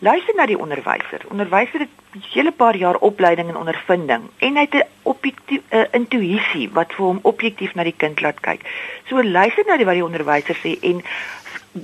Luister 0.04 0.34
na 0.36 0.44
die 0.44 0.58
onderwyser. 0.60 1.22
Onderwyser 1.32 1.80
het 1.80 1.92
'n 2.12 2.24
hele 2.32 2.52
paar 2.52 2.76
jaar 2.76 2.96
opleiding 2.96 3.48
en 3.48 3.56
ondervinding 3.56 4.22
en 4.38 4.56
hy 4.56 4.64
het 4.68 4.74
'n 4.74 4.88
objektief 5.02 5.60
uh, 5.70 5.84
intuïsie 5.92 6.66
wat 6.72 6.92
vir 6.92 7.04
hom 7.04 7.18
objektief 7.22 7.74
na 7.74 7.82
die 7.82 7.96
kind 7.96 8.20
laat 8.20 8.40
kyk. 8.40 8.60
So 9.08 9.22
luister 9.22 9.64
na 9.66 9.76
die 9.76 9.84
wat 9.84 9.94
die 9.94 10.04
onderwyser 10.04 10.56
sê 10.60 10.76
en 10.80 11.00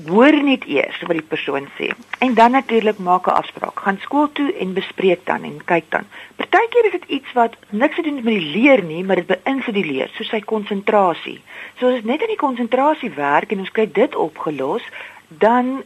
hoor 0.06 0.42
net 0.42 0.64
eers 0.64 1.00
wat 1.00 1.16
die 1.16 1.30
persoon 1.32 1.68
sê. 1.78 1.88
En 2.18 2.34
dan 2.34 2.50
natuurlik 2.50 2.98
maak 2.98 3.26
'n 3.26 3.38
afspraak. 3.40 3.80
Gaan 3.80 3.98
skool 4.00 4.32
toe 4.32 4.52
en 4.52 4.74
bespreek 4.74 5.24
dan 5.26 5.44
en 5.44 5.64
kyk 5.64 5.84
dan. 5.88 6.04
Partykeer 6.36 6.84
is 6.84 6.92
dit 6.98 7.04
iets 7.06 7.32
wat 7.32 7.56
niks 7.70 7.94
te 7.94 8.02
doen 8.02 8.14
met 8.14 8.34
die 8.34 8.50
leer 8.56 8.82
nie, 8.82 9.04
maar 9.04 9.16
dit 9.16 9.26
beïnvloed 9.26 9.74
die 9.74 9.92
leer, 9.92 10.10
soos 10.12 10.28
sy 10.28 10.40
konsentrasie. 10.40 11.40
So 11.78 11.88
as 11.88 11.94
dit 11.94 12.04
net 12.04 12.20
in 12.20 12.34
die 12.36 12.44
konsentrasie 12.46 13.10
werk 13.10 13.52
en 13.52 13.58
ons 13.58 13.70
kry 13.72 13.88
dit 13.92 14.14
opgelos, 14.14 14.82
dan 15.28 15.82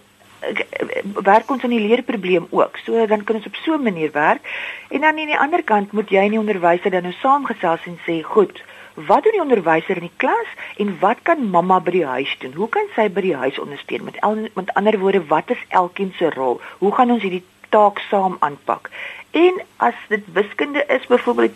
werk 1.22 1.50
ons 1.50 1.62
aan 1.62 1.74
die 1.74 1.86
leerprobleem 1.86 2.46
ook. 2.50 2.76
So 2.84 3.06
dan 3.06 3.24
kan 3.24 3.36
ons 3.36 3.46
op 3.46 3.54
so 3.54 3.74
'n 3.74 3.82
manier 3.82 4.12
werk. 4.12 4.42
En 4.88 5.00
dan 5.00 5.18
aan 5.18 5.26
die 5.26 5.38
ander 5.38 5.62
kant 5.62 5.92
moet 5.92 6.10
jy 6.10 6.24
en 6.24 6.30
die 6.30 6.38
onderwyser 6.38 6.90
dan 6.90 7.02
nou 7.02 7.14
saamgesels 7.14 7.86
en 7.86 7.98
sê, 8.06 8.22
"Goed, 8.22 8.62
wat 8.94 9.22
doen 9.22 9.32
die 9.32 9.42
onderwyser 9.42 9.96
in 9.96 10.08
die 10.08 10.16
klas 10.16 10.50
en 10.76 10.96
wat 11.00 11.18
kan 11.22 11.50
mamma 11.50 11.80
by 11.80 11.90
die 11.90 12.06
huis 12.06 12.36
doen? 12.38 12.52
Hoe 12.52 12.68
kan 12.68 12.86
sy 12.94 13.08
by 13.08 13.20
die 13.20 13.36
huis 13.36 13.58
ondersteun? 13.58 14.04
Met 14.04 14.16
el, 14.16 14.48
met 14.54 14.74
ander 14.74 14.98
woorde, 14.98 15.26
wat 15.26 15.50
is 15.50 15.64
elkeen 15.68 16.12
se 16.16 16.30
rol? 16.30 16.60
Hoe 16.78 16.94
gaan 16.94 17.10
ons 17.10 17.22
hierdie 17.22 17.44
taak 17.68 17.98
saam 17.98 18.36
aanpak?" 18.38 18.90
En 19.30 19.62
as 19.76 19.94
dit 20.08 20.22
wiskunde 20.32 20.84
is 20.86 21.06
byvoorbeeld 21.06 21.52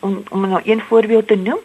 om 0.00 0.22
om 0.30 0.48
nou 0.48 0.60
een 0.64 0.80
voorbeeld 0.80 1.26
te 1.28 1.36
noem, 1.36 1.60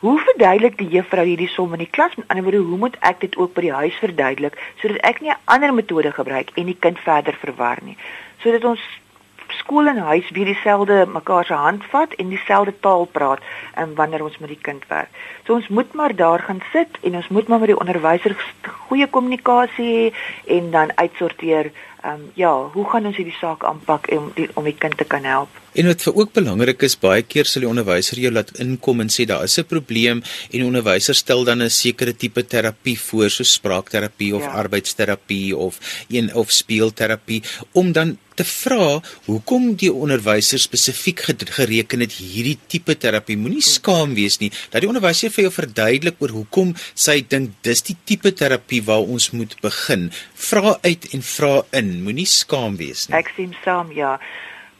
Hoe 0.00 0.16
verduidelik 0.18 0.78
die 0.78 0.88
juffrou 0.88 1.26
hierdie 1.28 1.48
som 1.52 1.74
in 1.76 1.82
die 1.82 1.90
klas? 1.92 2.14
Met 2.16 2.30
ander 2.32 2.46
woorde, 2.46 2.62
hoe 2.64 2.78
moet 2.80 2.94
ek 3.04 3.18
dit 3.20 3.34
ook 3.36 3.52
by 3.52 3.66
die 3.66 3.74
huis 3.82 3.98
verduidelik 4.00 4.56
sodat 4.80 5.02
ek 5.04 5.20
nie 5.20 5.28
'n 5.28 5.42
ander 5.44 5.74
metode 5.76 6.12
gebruik 6.12 6.56
en 6.56 6.70
die 6.72 6.80
kind 6.86 6.98
verder 6.98 7.36
verwar 7.42 7.78
nie? 7.84 7.96
Sodat 8.40 8.64
ons 8.64 8.80
skool 9.58 9.90
en 9.90 9.98
huis 9.98 10.30
weer 10.30 10.48
dieselfde 10.48 11.06
mekaar 11.06 11.44
se 11.44 11.54
hand 11.54 11.84
vat 11.92 12.12
en 12.12 12.28
dieselfde 12.32 12.72
taal 12.80 13.04
praat 13.04 13.40
en 13.74 13.94
wanneer 13.94 14.24
ons 14.24 14.38
met 14.38 14.48
die 14.48 14.62
kind 14.68 14.86
werk. 14.88 15.10
So 15.44 15.54
ons 15.54 15.68
moet 15.68 15.92
maar 15.94 16.16
daar 16.16 16.38
gaan 16.38 16.62
sit 16.72 16.98
en 17.02 17.14
ons 17.20 17.28
moet 17.28 17.48
maar 17.48 17.58
met 17.58 17.72
die 17.72 17.80
onderwyser 17.80 18.36
goeie 18.88 19.06
kommunikasie 19.06 19.90
hê 19.96 20.12
en 20.56 20.70
dan 20.70 20.96
uitsorteer 20.96 21.72
ehm 22.02 22.20
um, 22.20 22.30
ja, 22.34 22.52
hoe 22.72 22.84
gaan 22.90 23.06
ons 23.06 23.16
hierdie 23.16 23.36
saak 23.36 23.64
aanpak 23.64 24.08
om 24.16 24.30
die, 24.34 24.48
om 24.54 24.64
die 24.64 24.76
kind 24.76 24.96
te 24.96 25.04
kan 25.04 25.24
help? 25.24 25.48
En 25.72 25.86
wat 25.86 26.02
vir 26.02 26.16
ook 26.18 26.32
belangrik 26.34 26.82
is, 26.82 26.96
baie 26.98 27.22
keer 27.22 27.46
sal 27.46 27.62
die 27.62 27.70
onderwyser 27.70 28.18
jou 28.18 28.32
laat 28.32 28.50
inkom 28.62 29.04
en 29.04 29.12
sê 29.12 29.26
daar 29.28 29.44
is 29.46 29.58
'n 29.58 29.68
probleem 29.70 30.22
en 30.50 30.58
die 30.58 30.66
onderwyser 30.66 31.14
stel 31.14 31.44
dan 31.44 31.62
'n 31.62 31.70
sekere 31.70 32.16
tipe 32.16 32.42
terapie 32.42 32.98
voor, 32.98 33.30
so 33.30 33.44
spraakterapie 33.44 34.34
of 34.34 34.42
ja. 34.42 34.50
arbeidsterapie 34.62 35.56
of 35.56 35.78
een 36.08 36.34
of 36.34 36.50
speelterapie 36.50 37.42
om 37.72 37.92
dan 37.92 38.18
te 38.40 38.46
vra 38.46 39.00
hoekom 39.26 39.74
die 39.80 39.90
onderwyser 39.92 40.60
spesifiek 40.62 41.20
gereken 41.56 42.04
het 42.04 42.14
hierdie 42.16 42.56
tipe 42.72 42.96
terapie. 42.96 43.36
Moenie 43.36 43.64
skaam 43.64 44.14
wees 44.18 44.38
nie 44.40 44.50
dat 44.72 44.80
die 44.80 44.88
onderwyser 44.90 45.32
vir 45.34 45.46
jou 45.46 45.52
verduidelik 45.52 46.22
oor 46.24 46.32
hoekom 46.38 46.72
sy 46.94 47.20
dink 47.34 47.58
dis 47.66 47.84
die 47.90 47.96
tipe 48.08 48.32
terapie 48.32 48.80
waar 48.86 49.04
ons 49.04 49.30
moet 49.36 49.56
begin. 49.64 50.08
Vra 50.48 50.78
uit 50.86 51.08
en 51.14 51.26
vra 51.34 51.54
in 51.82 51.89
moenie 52.04 52.28
skaam 52.28 52.78
wees 52.80 53.08
nie. 53.08 53.16
Ek 53.18 53.32
sien 53.36 53.54
saam, 53.64 53.92
ja. 53.96 54.16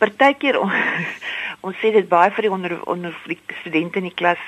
Partykeer 0.01 0.59
on, 0.61 0.73
ons 1.67 1.77
sê 1.83 1.93
dit 1.97 2.09
baie 2.09 2.33
vir 2.37 2.49
die 2.49 2.55
onder 2.55 2.79
onder 2.89 3.17
die 3.29 3.39
studente 3.61 4.01
in 4.01 4.09
die 4.09 4.17
klas 4.17 4.41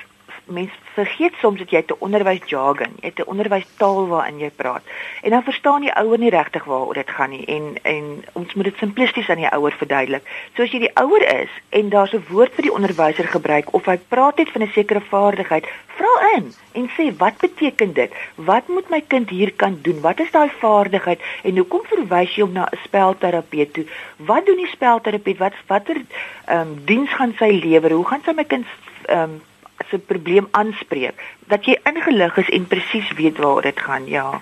mense 0.45 0.73
vergeet 0.93 1.33
soms 1.41 1.59
dat 1.59 1.69
jy 1.69 1.83
'n 1.87 1.95
onderwysjargon, 1.99 2.93
jy 3.01 3.07
het 3.07 3.19
'n 3.19 3.29
onderwystaal 3.29 4.07
waarin 4.07 4.39
jy 4.39 4.49
praat. 4.49 4.83
En 5.21 5.29
dan 5.29 5.43
verstaan 5.43 5.81
die 5.81 5.93
ouer 5.93 6.17
nie 6.17 6.29
regtig 6.29 6.63
waaroor 6.63 6.93
dit 6.93 7.09
gaan 7.09 7.29
nie 7.29 7.45
en 7.45 7.75
en 7.81 8.23
ons 8.33 8.53
moet 8.53 8.63
dit 8.63 8.77
simplisties 8.77 9.29
aan 9.29 9.43
die 9.43 9.53
ouer 9.53 9.71
verduidelik. 9.71 10.23
So 10.55 10.63
as 10.63 10.71
jy 10.71 10.79
die 10.79 10.95
ouer 10.95 11.41
is 11.41 11.49
en 11.69 11.89
daar's 11.89 12.13
'n 12.13 12.25
woord 12.29 12.53
vir 12.53 12.63
die 12.63 12.73
onderwyser 12.73 13.27
gebruik 13.27 13.73
of 13.73 13.85
hy 13.85 13.97
praat 14.07 14.37
net 14.37 14.49
van 14.49 14.61
'n 14.61 14.71
sekere 14.73 15.01
vaardigheid, 15.01 15.65
vra 15.95 16.33
in 16.35 16.53
en 16.71 16.89
sê 16.97 17.17
wat 17.17 17.37
beteken 17.37 17.93
dit? 17.93 18.11
Wat 18.35 18.67
moet 18.67 18.89
my 18.89 19.01
kind 19.01 19.29
hier 19.29 19.53
kan 19.53 19.79
doen? 19.81 20.01
Wat 20.01 20.19
is 20.19 20.31
daai 20.31 20.49
vaardigheid 20.59 21.21
en 21.43 21.57
hoekom 21.57 21.81
verwys 21.83 22.35
jy 22.35 22.43
hom 22.43 22.53
na 22.53 22.67
'n 22.71 22.77
spelterapeut 22.83 23.73
toe? 23.73 23.85
Wat 24.17 24.45
doen 24.45 24.57
die 24.57 24.67
spelterapeut? 24.67 25.37
Wat 25.37 25.53
watter 25.67 26.01
ehm 26.45 26.59
um, 26.59 26.85
diens 26.85 27.09
gaan 27.13 27.33
sy 27.37 27.51
lewer? 27.63 27.91
Hoe 27.91 28.05
gaan 28.05 28.21
sy 28.25 28.31
my 28.31 28.43
kind 28.43 28.65
ehm 29.05 29.19
um, 29.19 29.41
se 29.89 29.97
probleem 29.97 30.47
aanspreek, 30.51 31.21
dat 31.47 31.65
jy 31.65 31.77
ingelig 31.89 32.37
is 32.37 32.49
en 32.49 32.67
presies 32.67 33.11
weet 33.17 33.37
waaroor 33.37 33.61
dit 33.61 33.79
gaan, 33.79 34.07
ja. 34.07 34.41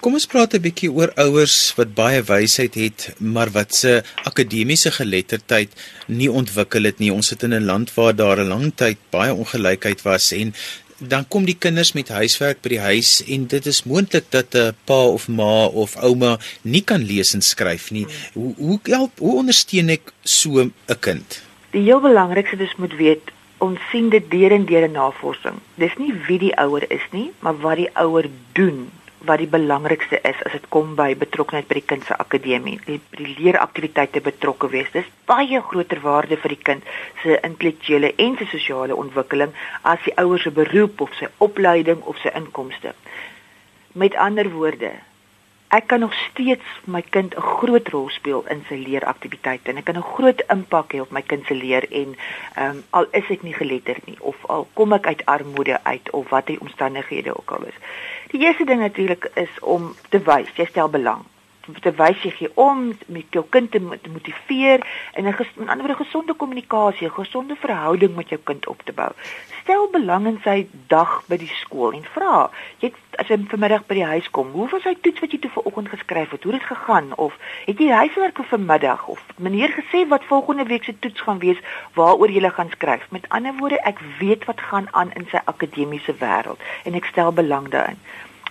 Kom 0.00 0.14
ons 0.14 0.26
praat 0.28 0.54
'n 0.54 0.60
bietjie 0.60 0.90
oor 0.92 1.10
ouers 1.16 1.72
wat 1.76 1.94
baie 1.94 2.22
wysheid 2.22 2.74
het, 2.74 3.14
maar 3.18 3.50
wat 3.50 3.74
se 3.74 4.02
akademiese 4.24 4.90
geletterdheid 4.90 5.72
nie 6.06 6.30
ontwikkel 6.30 6.84
het 6.84 6.98
nie. 6.98 7.12
Ons 7.12 7.28
sit 7.28 7.42
in 7.42 7.54
'n 7.54 7.64
land 7.64 7.94
waar 7.94 8.14
daar 8.14 8.38
'n 8.38 8.48
lang 8.48 8.72
tyd 8.74 8.98
baie 9.10 9.32
ongelykheid 9.34 10.02
was 10.02 10.32
en 10.32 10.54
dan 10.98 11.28
kom 11.28 11.44
die 11.44 11.56
kinders 11.58 11.92
met 11.92 12.08
huiswerk 12.08 12.62
by 12.62 12.68
die 12.68 12.80
huis 12.80 13.22
en 13.28 13.46
dit 13.46 13.66
is 13.66 13.84
moontlik 13.84 14.30
dat 14.30 14.54
'n 14.54 14.74
pa 14.84 15.00
of 15.16 15.28
ma 15.28 15.66
of 15.66 15.96
ouma 15.96 16.38
nie 16.62 16.82
kan 16.82 17.02
lees 17.04 17.34
en 17.34 17.42
skryf 17.42 17.90
nie. 17.90 18.06
Hoe 18.32 18.54
hoe 18.56 18.80
help 18.82 19.18
hoe 19.18 19.36
ondersteun 19.36 19.88
ek 19.88 20.12
so 20.22 20.60
'n 20.60 20.72
kind? 21.00 21.42
Die 21.70 21.82
heel 21.82 22.00
belangrikste 22.00 22.56
is 22.56 22.76
moet 22.76 22.96
weet 22.96 23.35
ons 23.58 23.80
sien 23.90 24.10
dit 24.12 24.30
deur 24.30 24.52
en 24.52 24.66
deur 24.68 24.84
in 24.84 24.96
navorsing. 24.96 25.58
Dis 25.80 25.96
nie 26.00 26.12
wie 26.26 26.38
die 26.38 26.54
ouer 26.60 26.84
is 26.92 27.04
nie, 27.12 27.30
maar 27.40 27.56
wat 27.62 27.80
die 27.80 27.90
ouer 27.94 28.28
doen 28.58 28.86
wat 29.26 29.40
die 29.42 29.50
belangrikste 29.50 30.20
is 30.28 30.42
as 30.46 30.54
dit 30.54 30.66
kom 30.70 30.92
by 30.98 31.08
betrokkeheid 31.18 31.66
by 31.68 31.78
die 31.80 31.86
kind 31.90 32.04
se 32.06 32.14
akademie, 32.20 32.76
die, 32.86 33.00
die 33.18 33.32
leeraktiwiteite 33.40 34.22
betrokke 34.22 34.70
wees. 34.70 34.90
Dis 34.94 35.08
baie 35.26 35.60
groter 35.70 36.00
waarde 36.04 36.38
vir 36.42 36.54
die 36.54 36.62
kind 36.68 36.86
se 37.22 37.38
intellektuele 37.46 38.12
en 38.22 38.36
se 38.38 38.46
sosiale 38.52 38.94
ontwikkeling 38.94 39.54
as 39.82 40.02
die 40.06 40.14
ouer 40.22 40.42
se 40.42 40.52
beroep 40.54 41.02
of 41.02 41.16
sy 41.18 41.30
opleiding 41.42 42.04
of 42.06 42.20
sy 42.22 42.30
inkomste. 42.38 42.94
Met 43.96 44.14
ander 44.20 44.50
woorde, 44.52 44.92
ek 45.76 45.86
kan 45.92 46.00
nog 46.00 46.14
steeds 46.14 46.68
my 46.84 47.02
kind 47.16 47.36
'n 47.36 47.46
groot 47.58 47.88
rol 47.94 48.08
speel 48.08 48.42
in 48.54 48.64
sy 48.68 48.78
leeraktiwiteite 48.86 49.70
en 49.70 49.80
ek 49.82 49.84
kan 49.84 49.98
'n 50.00 50.10
groot 50.16 50.40
impak 50.56 50.92
hê 50.94 51.00
op 51.00 51.12
my 51.12 51.22
kind 51.22 51.46
se 51.46 51.54
leer 51.54 51.84
en 51.92 52.16
um, 52.64 52.82
al 52.90 53.06
is 53.20 53.30
ek 53.36 53.42
nie 53.42 53.54
geletterd 53.54 54.06
nie 54.06 54.18
of 54.20 54.36
al 54.48 54.68
kom 54.74 54.92
ek 54.92 55.06
uit 55.06 55.26
armoede 55.26 55.84
uit 55.84 56.10
of 56.10 56.28
wat 56.34 56.46
die 56.46 56.60
omstandighede 56.60 57.36
ook 57.36 57.50
al 57.50 57.64
is. 57.70 57.78
Die 58.32 58.40
eerste 58.40 58.64
ding 58.64 58.80
natuurlik 58.80 59.30
is 59.34 59.52
om 59.60 59.94
te 60.08 60.18
wys 60.18 60.52
jy 60.56 60.66
stel 60.66 60.88
belang 60.88 61.24
te 61.82 61.92
wys 61.98 62.22
jy 62.22 62.30
gee 62.30 62.50
om 62.54 62.92
met 63.06 63.26
jou 63.30 63.44
kind 63.50 63.70
te 63.70 63.80
motiveer 63.80 64.86
en 65.12 65.26
'n 65.26 65.34
met 65.56 65.68
ander 65.68 65.86
woorde 65.86 66.04
gesonde 66.04 66.34
kommunikasie, 66.34 67.10
gesonde 67.10 67.56
verhouding 67.56 68.14
met 68.14 68.28
jou 68.28 68.40
kind 68.44 68.66
op 68.66 68.82
te 68.82 68.92
bou. 68.92 69.10
Stel 69.62 69.88
belang 69.90 70.26
in 70.26 70.38
sy 70.44 70.68
dag 70.86 71.22
by 71.26 71.36
die 71.36 71.50
skool 71.62 71.92
en 71.92 72.04
vra, 72.14 72.50
jy 72.78 72.92
as 73.18 73.28
hy 73.28 73.38
vanmiddag 73.50 73.86
by 73.88 73.94
die 73.94 74.04
huis 74.04 74.30
kom, 74.30 74.52
hoe 74.52 74.68
was 74.68 74.84
hy 74.84 74.94
toets 75.00 75.20
wat 75.20 75.32
jy 75.32 75.38
toe 75.38 75.50
vanoggend 75.50 75.88
geskryf 75.88 76.30
het? 76.30 76.44
Hoe 76.44 76.52
het 76.52 76.60
dit 76.60 76.68
gegaan 76.68 77.12
of 77.16 77.38
het 77.64 77.78
jy 77.78 77.88
huiswerk 77.90 78.36
vir 78.36 78.48
vanmiddag 78.52 79.06
of 79.08 79.24
meneer 79.36 79.72
gesê 79.72 80.04
wat 80.08 80.28
volgende 80.28 80.64
week 80.64 80.84
se 80.84 80.98
toets 80.98 81.20
gaan 81.20 81.38
wees 81.38 81.58
waaroor 81.94 82.30
jy 82.30 82.50
gaan 82.50 82.70
skryf? 82.70 83.10
Met 83.10 83.28
ander 83.28 83.56
woorde, 83.58 83.80
ek 83.80 83.98
weet 84.20 84.44
wat 84.44 84.60
gaan 84.60 84.88
aan 84.92 85.12
in 85.16 85.26
sy 85.30 85.40
akademiese 85.44 86.14
wêreld 86.20 86.62
en 86.84 86.94
ek 86.94 87.10
stel 87.10 87.32
belang 87.32 87.68
daarin. 87.68 87.98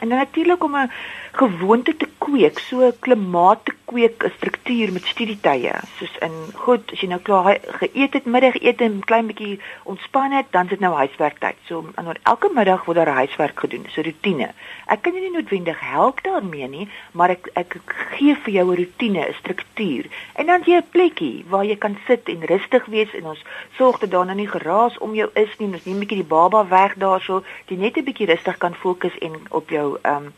En 0.02 0.10
dan 0.10 0.18
natuurlik 0.18 0.64
om 0.64 0.76
'n 0.76 0.92
gewoonte 1.32 1.98
te 1.98 2.08
kweek, 2.18 2.60
so 2.60 2.92
klimaat 3.00 3.66
te 3.66 3.74
kweek, 3.86 4.24
'n 4.24 4.32
struktuur 4.38 4.92
met 4.92 5.06
studietye. 5.06 5.74
Soos 5.98 6.18
in 6.20 6.36
goed, 6.54 6.92
as 6.92 7.00
jy 7.00 7.08
nou 7.08 7.22
klaar 7.22 7.58
geëet 7.82 8.14
het, 8.14 8.26
middagete 8.26 8.84
en 8.84 8.98
'n 8.98 9.00
klein 9.00 9.26
bietjie 9.26 9.60
ontspan 9.84 10.32
het, 10.32 10.46
dan 10.50 10.68
sit 10.68 10.80
nou 10.80 10.96
huiswerktyd. 10.96 11.56
So 11.66 11.86
aan 11.96 12.16
elke 12.24 12.50
middag 12.54 12.86
word 12.86 12.98
daar 12.98 13.08
huiswerk 13.08 13.60
gedoen, 13.60 13.86
so 13.90 14.02
rotine. 14.02 14.50
Ek 14.86 15.02
kan 15.02 15.14
jou 15.14 15.24
nie 15.24 15.32
noodwendig 15.32 15.80
help 15.80 16.24
daarmee 16.24 16.68
nie, 16.68 16.90
maar 17.12 17.30
ek 17.30 17.50
ek 17.54 17.76
gee 17.86 18.36
vir 18.36 18.54
jou 18.54 18.72
'n 18.72 18.78
rotine, 18.78 19.28
'n 19.28 19.34
struktuur. 19.34 20.06
En 20.36 20.46
dan 20.46 20.62
jy 20.66 20.76
'n 20.76 20.90
plekkie 20.92 21.46
waar 21.48 21.66
jy 21.66 21.76
kan 21.76 21.98
sit 22.08 22.30
en 22.30 22.46
rustig 22.46 22.86
wees 22.86 23.14
en 23.14 23.26
ons 23.26 23.44
sorg 23.78 24.00
dat 24.00 24.12
daar 24.12 24.26
nou 24.26 24.38
nie 24.38 24.48
geraas 24.48 24.98
om 24.98 25.14
jou 25.14 25.30
is 25.34 25.58
nie, 25.58 25.68
ons 25.68 25.86
neem 25.86 25.96
'n 25.96 26.00
bietjie 26.00 26.22
die 26.24 26.34
baba 26.36 26.68
weg 26.68 26.96
daarso, 26.96 27.44
jy 27.68 27.76
net 27.78 27.98
'n 27.98 28.04
bietjie 28.04 28.28
rustig 28.28 28.58
kan 28.58 28.74
fokus 28.74 29.18
en 29.18 29.34
op 29.50 29.70
jou 29.70 29.85
jou 29.86 29.94
ehm 30.02 30.26
um, 30.26 30.34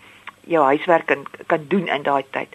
jou 0.47 0.63
huiswerk 0.63 1.05
kan 1.05 1.25
kan 1.47 1.65
doen 1.67 1.87
in 1.87 2.03
daai 2.03 2.23
tyd. 2.29 2.47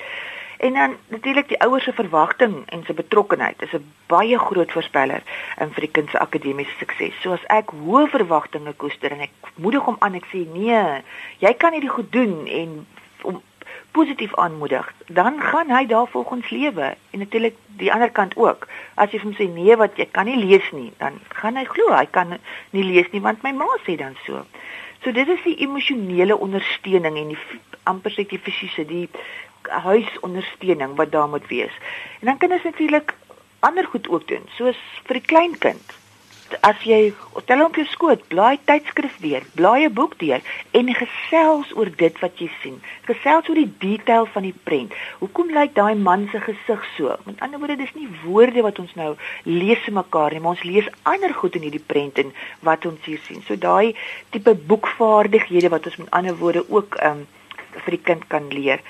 En 0.63 0.73
dan 0.73 0.97
natuurlik 1.09 1.49
die 1.49 1.61
ouers 1.61 1.85
se 1.85 1.93
verwagting 1.93 2.63
en 2.67 2.85
se 2.87 2.95
betrokkenheid 2.95 3.63
is 3.63 3.73
'n 3.73 3.93
baie 4.07 4.39
groot 4.39 4.73
voorspeller 4.73 5.23
in 5.59 5.73
vir 5.73 5.81
die 5.81 5.91
kind 5.91 6.11
se 6.11 6.19
akademiese 6.19 6.77
sukses. 6.79 7.21
So 7.21 7.33
as 7.33 7.45
ek 7.47 7.71
hoë 7.71 8.09
verwagtinge 8.09 8.73
koester 8.73 9.13
en 9.13 9.21
ek 9.21 9.31
moedig 9.55 9.83
hom 9.83 9.97
aan, 9.99 10.15
ek 10.15 10.27
sê 10.33 10.47
nee, 10.53 11.03
jy 11.39 11.55
kan 11.55 11.73
hierdie 11.73 11.91
goed 11.97 12.13
doen 12.13 12.47
en 12.47 12.87
om 13.23 13.43
positief 13.91 14.37
aanmoedig, 14.37 14.95
dan 15.07 15.41
gaan 15.41 15.71
hy 15.71 15.87
daar 15.87 16.07
volgens 16.07 16.51
lewe 16.51 16.95
en 17.11 17.19
natuurlik 17.19 17.57
die 17.67 17.93
ander 17.93 18.11
kant 18.11 18.37
ook. 18.37 18.69
As 18.95 19.11
jy 19.11 19.19
hom 19.19 19.35
sê 19.35 19.49
nee 19.49 19.77
wat 19.77 19.97
jy 19.97 20.07
kan 20.11 20.25
nie 20.25 20.39
lees 20.45 20.71
nie, 20.73 20.93
dan 20.97 21.21
gaan 21.29 21.57
hy 21.57 21.65
glo 21.65 21.93
hy 21.93 22.07
kan 22.07 22.39
nie 22.71 22.85
lees 22.85 23.11
nie 23.11 23.21
want 23.21 23.43
my 23.43 23.53
ma 23.53 23.67
sê 23.87 23.97
dan 23.97 24.17
so. 24.27 24.47
So 25.03 25.13
dit 25.13 25.29
is 25.29 25.43
die 25.43 25.57
emosionele 25.67 26.37
ondersteuning 26.39 27.17
en 27.19 27.33
die 27.35 27.41
amper 27.91 28.15
sê 28.15 28.27
die 28.29 28.39
fisiese 28.39 28.85
die 28.87 29.09
huisondersteuning 29.63 30.95
wat 30.99 31.11
daar 31.15 31.29
moet 31.29 31.47
wees. 31.51 31.75
En 32.21 32.31
dan 32.31 32.39
kan 32.39 32.55
ons 32.55 32.63
natuurlik 32.63 33.15
ander 33.61 33.87
goed 33.87 34.09
ook 34.09 34.29
doen, 34.29 34.47
soos 34.59 34.79
vir 35.07 35.19
die 35.19 35.27
klein 35.35 35.59
kind 35.59 35.99
as 36.61 36.81
jy 36.85 37.13
tel 37.47 37.65
op 37.65 37.77
jou 37.77 37.85
skoot, 37.91 38.23
blaai 38.29 38.59
tydskrif 38.69 39.17
deur, 39.23 39.45
blaai 39.59 39.85
'n 39.87 39.95
boek 39.95 40.19
deur 40.19 40.41
en 40.73 40.95
gesels 40.95 41.73
oor 41.77 41.91
dit 41.97 42.21
wat 42.21 42.39
jy 42.39 42.51
sien. 42.63 42.81
Gesels 43.09 43.49
oor 43.49 43.55
die 43.55 43.73
detail 43.79 44.27
van 44.27 44.43
die 44.43 44.55
prent. 44.65 44.93
Hoekom 45.21 45.51
lyk 45.51 45.75
daai 45.75 45.95
man 45.95 46.29
se 46.33 46.41
gesig 46.41 46.85
so? 46.97 47.17
Met 47.27 47.41
ander 47.41 47.59
woorde, 47.59 47.77
dis 47.77 47.95
nie 47.95 48.09
woorde 48.25 48.63
wat 48.63 48.79
ons 48.79 48.95
nou 48.95 49.17
lees 49.45 49.79
vir 49.85 49.95
mekaar 49.95 50.33
nie, 50.33 50.41
maar 50.41 50.57
ons 50.57 50.65
lees 50.65 50.89
ander 51.03 51.35
goed 51.35 51.55
in 51.55 51.63
hierdie 51.63 51.87
prent 51.87 52.19
en 52.19 52.33
wat 52.61 52.87
ons 52.87 53.01
hier 53.05 53.21
sien. 53.27 53.43
So 53.43 53.57
daai 53.57 53.97
tipe 54.31 54.55
boekvaardighede 54.55 55.69
wat 55.69 55.87
ons 55.87 55.97
met 55.97 56.11
ander 56.11 56.37
woorde 56.37 56.65
ook 56.69 56.97
um, 57.03 57.27
vir 57.85 57.91
die 57.91 58.05
kind 58.05 58.27
kan 58.29 58.49
leer. 58.49 58.81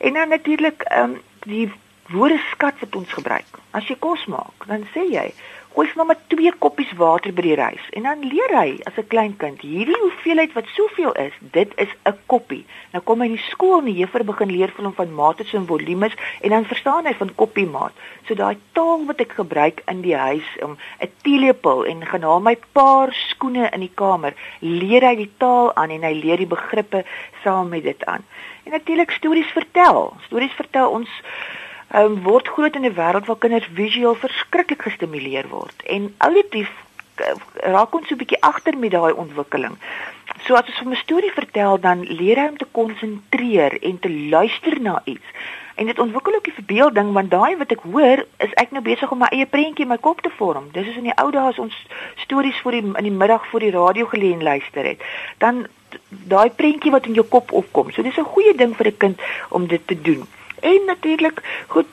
En 0.00 0.12
dan 0.12 0.28
natuurlik 0.28 0.82
ehm 0.82 1.10
um, 1.10 1.20
die 1.44 1.70
woordeskat 2.12 2.80
wat 2.80 2.96
ons 2.96 3.12
gebruik. 3.12 3.58
As 3.70 3.86
jy 3.88 3.96
kos 4.00 4.24
maak, 4.28 4.66
dan 4.68 4.84
sê 4.92 5.06
jy 5.08 5.28
gooi 5.74 5.88
vir 5.90 5.98
mamma 5.98 6.14
twee 6.30 6.50
koppies 6.62 6.90
water 6.98 7.32
by 7.34 7.42
die 7.42 7.54
rys 7.58 7.86
en 7.98 8.04
dan 8.06 8.20
leer 8.30 8.52
hy 8.54 8.76
as 8.86 8.98
'n 9.00 9.08
klein 9.10 9.32
kind 9.42 9.62
hierdie 9.66 9.98
hoeveelheid 10.02 10.52
wat 10.54 10.68
soveel 10.76 11.12
is, 11.18 11.32
dit 11.56 11.70
is 11.84 11.90
'n 12.06 12.14
koppie. 12.30 12.64
Nou 12.92 13.02
kom 13.02 13.20
hy 13.20 13.26
in 13.26 13.34
die 13.34 13.50
skool 13.50 13.80
en 13.80 13.90
die 13.90 13.98
juffrou 13.98 14.22
begin 14.24 14.52
leer 14.54 14.70
van 14.76 14.84
hom 14.84 14.94
van 14.94 15.14
mate 15.14 15.44
en 15.52 15.66
volumes 15.66 16.14
en 16.42 16.50
dan 16.50 16.64
verstaan 16.64 17.06
hy 17.06 17.14
van 17.14 17.34
koppie 17.34 17.66
maat. 17.66 17.92
So 18.28 18.34
daai 18.34 18.56
taal 18.72 19.04
wat 19.06 19.20
ek 19.20 19.32
gebruik 19.32 19.82
in 19.90 20.02
die 20.02 20.16
huis 20.16 20.46
om 20.62 20.78
'n 21.00 21.10
teelepel 21.22 21.84
en 21.86 22.06
gaan 22.06 22.22
haal 22.22 22.40
my 22.40 22.56
paar 22.72 23.12
skoene 23.12 23.68
in 23.72 23.80
die 23.80 23.94
kamer, 23.94 24.34
leer 24.60 25.02
hy 25.02 25.16
die 25.16 25.32
taal 25.38 25.74
aan 25.74 25.90
en 25.90 26.02
hy 26.02 26.14
leer 26.14 26.36
die 26.36 26.54
begrippe 26.56 27.04
saam 27.42 27.68
met 27.68 27.82
dit 27.82 28.04
aan. 28.04 28.22
En 28.64 28.72
natuurlik 28.72 29.10
stories 29.10 29.50
vertel. 29.50 30.14
Stories 30.26 30.52
vertel 30.52 30.90
ons 30.90 31.08
um, 31.94 32.22
word 32.22 32.48
groot 32.48 32.76
in 32.76 32.86
'n 32.86 32.94
wêreld 32.94 33.26
waar 33.26 33.38
kinders 33.38 33.68
visueel 33.74 34.14
verskriklik 34.14 34.82
gestimuleer 34.82 35.48
word 35.48 35.82
en 35.96 36.14
auditief 36.18 36.70
raak 37.74 37.94
ons 37.94 38.08
so 38.08 38.14
'n 38.14 38.22
bietjie 38.22 38.42
agter 38.42 38.76
met 38.78 38.90
daai 38.90 39.12
ontwikkeling. 39.12 39.78
So 40.46 40.54
as 40.54 40.68
ons 40.68 40.96
'n 40.96 40.96
storie 40.96 41.32
vertel, 41.32 41.80
dan 41.80 42.02
leer 42.02 42.36
hy 42.36 42.48
om 42.48 42.56
te 42.56 42.66
konsentreer 42.70 43.82
en 43.82 43.98
te 43.98 44.10
luister 44.10 44.80
na 44.80 45.02
iets. 45.04 45.28
En 45.74 45.86
dit 45.86 45.98
ontwikkel 45.98 46.34
ook 46.34 46.44
die 46.44 46.52
verbeelding 46.52 47.12
want 47.12 47.30
daai 47.30 47.56
wat 47.56 47.70
ek 47.70 47.80
hoor, 47.80 48.24
is 48.38 48.52
ek 48.54 48.70
nou 48.70 48.82
besig 48.82 49.10
om 49.10 49.18
my 49.18 49.26
eie 49.30 49.46
prentjie 49.46 49.84
in 49.84 49.88
my 49.88 49.98
kop 49.98 50.20
te 50.20 50.30
vorm. 50.30 50.68
Dis 50.72 50.86
is 50.86 50.96
in 50.96 51.02
die 51.02 51.16
ou 51.16 51.30
dae 51.30 51.48
as 51.48 51.58
ons 51.58 51.86
stories 52.16 52.60
vir 52.62 52.72
die 52.72 52.82
in 52.82 53.08
die 53.08 53.18
middag 53.22 53.46
voor 53.46 53.60
die 53.60 53.74
radio 53.74 54.06
geleen 54.06 54.42
luister 54.42 54.84
het. 54.84 55.02
Dan 55.38 55.66
daai 56.08 56.50
prentjie 56.50 56.90
wat 56.90 57.06
in 57.06 57.14
jou 57.14 57.26
kop 57.26 57.52
opkom. 57.52 57.90
So 57.90 58.02
dis 58.02 58.18
'n 58.18 58.32
goeie 58.34 58.54
ding 58.54 58.76
vir 58.76 58.86
'n 58.86 58.96
kind 58.96 59.20
om 59.48 59.66
dit 59.66 59.86
te 59.86 60.00
doen. 60.00 60.26
En 60.64 60.80
natuurlik, 60.86 61.40
goed, 61.66 61.86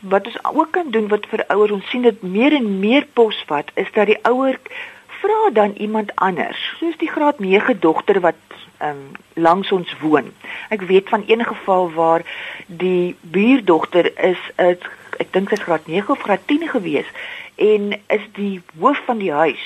wat 0.00 0.26
ons 0.26 0.40
ook 0.44 0.70
kan 0.70 0.90
doen 0.90 1.08
wat 1.08 1.26
vir 1.30 1.44
ouers 1.46 1.70
ons 1.70 1.88
sien 1.88 2.02
dit 2.04 2.22
meer 2.22 2.52
en 2.52 2.66
meer 2.78 3.06
pos 3.12 3.38
vat, 3.48 3.70
is 3.80 3.88
dat 3.96 4.10
die 4.12 4.18
ouer 4.28 4.58
vra 5.20 5.50
dan 5.56 5.72
iemand 5.80 6.12
anders, 6.14 6.60
soos 6.78 6.98
die 7.00 7.08
graad 7.08 7.38
9 7.40 7.78
dogter 7.80 8.20
wat 8.20 8.40
ehm 8.78 8.90
um, 8.90 9.04
langs 9.34 9.70
ons 9.72 9.94
woon. 10.00 10.28
Ek 10.68 10.82
weet 10.90 11.08
van 11.08 11.24
een 11.26 11.44
geval 11.44 11.88
waar 11.94 12.24
die 12.66 13.16
buurdogter 13.20 14.10
is 14.18 14.40
'n 14.56 14.76
ek 15.22 15.32
dink 15.32 15.48
sy's 15.48 15.64
graad 15.64 15.86
9 15.86 16.10
of 16.10 16.20
graad 16.26 16.44
10 16.46 16.68
gewees 16.68 17.08
en 17.54 17.92
is 18.06 18.26
die 18.32 18.62
hoof 18.78 19.00
van 19.06 19.18
die 19.18 19.32
huis. 19.32 19.64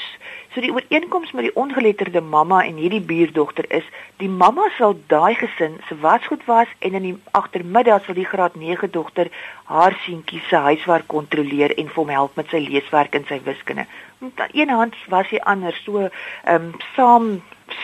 So 0.54 0.60
die 0.64 0.72
ooreenkoms 0.72 1.32
met 1.36 1.44
die 1.44 1.56
ongeletterde 1.60 2.20
mamma 2.20 2.62
en 2.64 2.78
hierdie 2.80 3.02
buurdogter 3.04 3.66
is 3.78 3.84
die 4.16 4.30
mamma 4.32 4.70
sal 4.78 4.94
daai 5.12 5.34
gesin 5.36 5.74
se 5.88 5.96
wasgoed 6.00 6.46
was 6.48 6.70
en 6.78 6.96
in 6.96 7.04
die 7.04 7.16
agtermiddag 7.36 8.04
sal 8.04 8.16
die 8.16 8.24
graad 8.24 8.56
9 8.56 8.88
dogter 8.90 9.28
haar 9.68 9.96
seentjie 10.06 10.40
se 10.48 10.56
huiswerk 10.56 11.06
kontroleer 11.12 11.74
en 11.76 11.92
hom 11.94 12.08
help 12.08 12.40
met 12.40 12.48
sy 12.48 12.62
leeswerk 12.64 13.14
en 13.14 13.28
sy 13.28 13.40
wiskunde. 13.44 13.84
Met 14.24 14.56
een 14.56 14.72
hand 14.72 14.96
was 15.12 15.28
hy 15.28 15.42
anders 15.44 15.82
so 15.84 16.08
ehm 16.08 16.54
um, 16.54 16.72
saam 16.96 17.28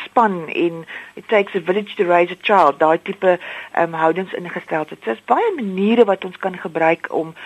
span 0.07 0.48
en 0.48 0.87
it 1.20 1.29
takes 1.29 1.55
a 1.55 1.61
village 1.61 1.94
to 1.96 2.09
raise 2.09 2.33
a 2.33 2.40
child 2.40 2.81
daai 2.81 2.96
tipe 3.03 3.37
ehm 3.37 3.92
um, 3.92 4.00
houdings 4.00 4.33
ingestel 4.33 4.88
het. 4.88 4.98
So 5.05 5.12
daar's 5.12 5.24
baie 5.29 5.53
maniere 5.61 6.09
wat 6.09 6.24
ons 6.24 6.40
kan 6.40 6.57
gebruik 6.57 7.12
om 7.12 7.37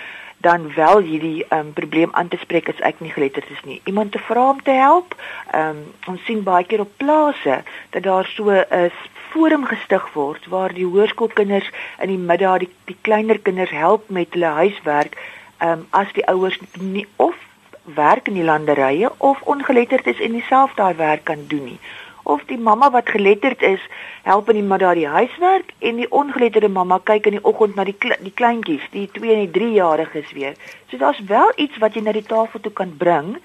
dan 0.41 0.75
wel 0.75 0.99
hierdie 0.99 1.47
um, 1.51 1.73
probleem 1.73 2.09
aan 2.13 2.29
te 2.29 2.37
spreek 2.37 2.69
as 2.69 2.81
ek 2.87 3.01
nie 3.01 3.11
geletterd 3.11 3.51
is 3.51 3.63
nie. 3.65 3.81
Iemand 3.85 4.13
te 4.13 4.19
vra 4.19 4.49
om 4.51 4.63
te 4.63 4.71
help. 4.71 5.17
Um, 5.55 5.83
ons 6.07 6.25
sien 6.25 6.43
baie 6.47 6.67
keer 6.67 6.85
op 6.85 6.93
plase 6.97 7.63
dat 7.91 8.03
daar 8.03 8.27
so 8.35 8.51
'n 8.51 8.91
forum 9.31 9.65
gestig 9.67 10.13
word 10.13 10.47
waar 10.47 10.73
die 10.73 10.87
hoërskoolkinders 10.87 11.71
in 12.01 12.09
die 12.09 12.23
middag 12.31 12.59
die, 12.59 12.71
die 12.85 12.97
kleiner 13.01 13.39
kinders 13.39 13.71
help 13.71 14.09
met 14.09 14.33
hulle 14.33 14.53
huiswerk. 14.63 15.19
Um, 15.63 15.87
as 15.91 16.13
die 16.13 16.27
ouers 16.27 16.59
nie 16.79 17.07
of 17.17 17.35
werk 17.95 18.29
in 18.29 18.35
die 18.35 18.45
landerye 18.45 19.11
of 19.19 19.41
ongeletterd 19.43 20.07
is 20.07 20.21
en 20.21 20.33
nie 20.33 20.45
self 20.49 20.75
daai 20.75 20.95
werk 20.95 21.25
kan 21.25 21.45
doen 21.49 21.65
nie 21.65 21.81
of 22.23 22.45
die 22.47 22.59
mamma 22.59 22.91
wat 22.91 23.09
geletterd 23.09 23.63
is, 23.63 23.81
help 24.23 24.49
in 24.49 24.61
die 24.61 24.69
middag 24.71 24.95
die 24.95 25.09
huiswerk 25.09 25.73
en 25.79 25.97
die 25.97 26.11
ongeletterde 26.11 26.69
mamma 26.69 26.99
kyk 27.05 27.27
in 27.27 27.39
die 27.39 27.45
oggend 27.45 27.79
na 27.79 27.85
die 27.89 27.97
die 27.99 28.35
kleintjies, 28.35 28.85
die 28.93 29.09
2 29.15 29.33
en 29.35 29.47
die 29.47 29.55
3 29.61 29.73
jariges 29.73 30.33
weer. 30.37 30.55
So 30.91 30.99
daar's 30.99 31.21
wel 31.27 31.53
iets 31.57 31.79
wat 31.79 31.95
jy 31.95 32.05
na 32.05 32.13
die 32.13 32.27
tafel 32.27 32.61
toe 32.61 32.73
kan 32.73 32.97
bring. 32.97 33.37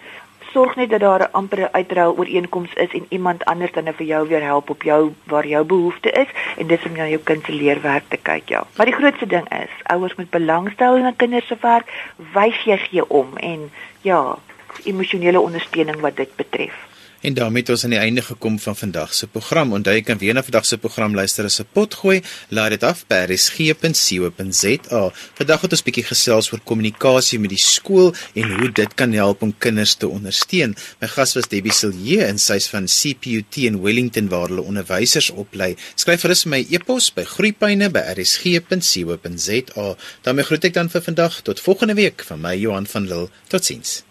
Sorg 0.53 0.75
net 0.75 0.89
dat 0.89 1.01
daar 1.01 1.21
'n 1.21 1.31
ampere 1.31 1.71
uitruil 1.71 2.17
ooreenkoms 2.17 2.73
is 2.73 2.91
en 2.93 3.05
iemand 3.09 3.45
anders 3.45 3.71
dan 3.71 3.93
vir 3.93 4.05
jou 4.05 4.27
weer 4.27 4.43
help 4.43 4.69
op 4.69 4.83
jou 4.83 5.13
waar 5.23 5.47
jou 5.47 5.63
behoefte 5.63 6.11
is 6.11 6.27
en 6.57 6.67
dis 6.67 6.85
om 6.85 6.91
na 6.91 7.07
jou 7.07 7.21
kind 7.23 7.45
se 7.45 7.51
leerwerk 7.51 8.03
te 8.07 8.17
kyk, 8.17 8.49
ja. 8.49 8.65
Maar 8.77 8.85
die 8.85 8.95
grootste 8.95 9.27
ding 9.27 9.49
is, 9.49 9.71
ouers 9.83 10.15
moet 10.15 10.29
belangstel 10.29 10.95
in 10.95 11.05
'n 11.05 11.15
kind 11.15 11.43
se 11.43 11.57
werk, 11.61 12.13
wys 12.33 12.63
jy 12.63 12.77
gee 12.77 13.09
om 13.09 13.37
en 13.37 13.71
ja, 14.01 14.37
emosionele 14.83 15.39
ondersteuning 15.39 15.99
wat 15.99 16.15
dit 16.15 16.35
betref. 16.35 16.92
En 17.23 17.33
daarmee 17.33 17.61
het 17.61 17.69
ons 17.71 17.83
aan 17.83 17.93
die 17.95 17.99
einde 17.99 18.21
gekom 18.21 18.59
van 18.59 18.75
vandag 18.75 19.13
se 19.15 19.27
program. 19.31 19.71
Onthou 19.73 19.95
jy 19.95 20.01
kan 20.03 20.17
weer 20.19 20.33
na 20.35 20.43
vandag 20.43 20.65
se 20.67 20.77
program 20.77 21.15
luister 21.15 21.45
as 21.47 21.61
'n 21.61 21.67
pot 21.71 21.93
gooi. 21.93 22.21
Laai 22.49 22.69
dit 22.69 22.83
af 22.83 23.07
by 23.07 23.23
resgep.co.za. 23.31 25.11
Vandag 25.33 25.61
het 25.61 25.71
ons 25.71 25.83
bietjie 25.83 26.03
gesels 26.03 26.51
oor 26.51 26.59
kommunikasie 26.63 27.39
met 27.39 27.49
die 27.49 27.59
skool 27.59 28.13
en 28.33 28.59
hoe 28.59 28.71
dit 28.71 28.93
kan 28.93 29.13
help 29.13 29.41
om 29.41 29.57
kinders 29.57 29.95
te 29.95 30.07
ondersteun. 30.07 30.75
My 30.99 31.07
gas 31.07 31.33
was 31.33 31.47
Debbie 31.47 31.73
Silje 31.73 32.23
en 32.23 32.39
sy's 32.39 32.67
van 32.67 32.85
CPUT 32.85 33.55
in 33.55 33.81
Wellington 33.81 34.27
waar 34.27 34.47
hulle 34.47 34.61
onderwysers 34.61 35.29
oplei. 35.29 35.75
Skryf 35.95 36.21
gerus 36.21 36.45
my 36.45 36.67
e-pos 36.69 37.13
by 37.13 37.23
groeipyne@resgep.co.za. 37.23 39.95
daarmee 40.21 40.43
groet 40.43 40.63
ek 40.63 40.73
dan 40.73 40.89
vir 40.89 41.01
vandag 41.01 41.41
tot 41.41 41.59
volgende 41.59 41.93
week 41.93 42.23
van 42.23 42.41
my 42.41 42.55
Johan 42.55 42.87
van 42.87 43.07
Lille. 43.07 43.29
Totsiens. 43.47 44.03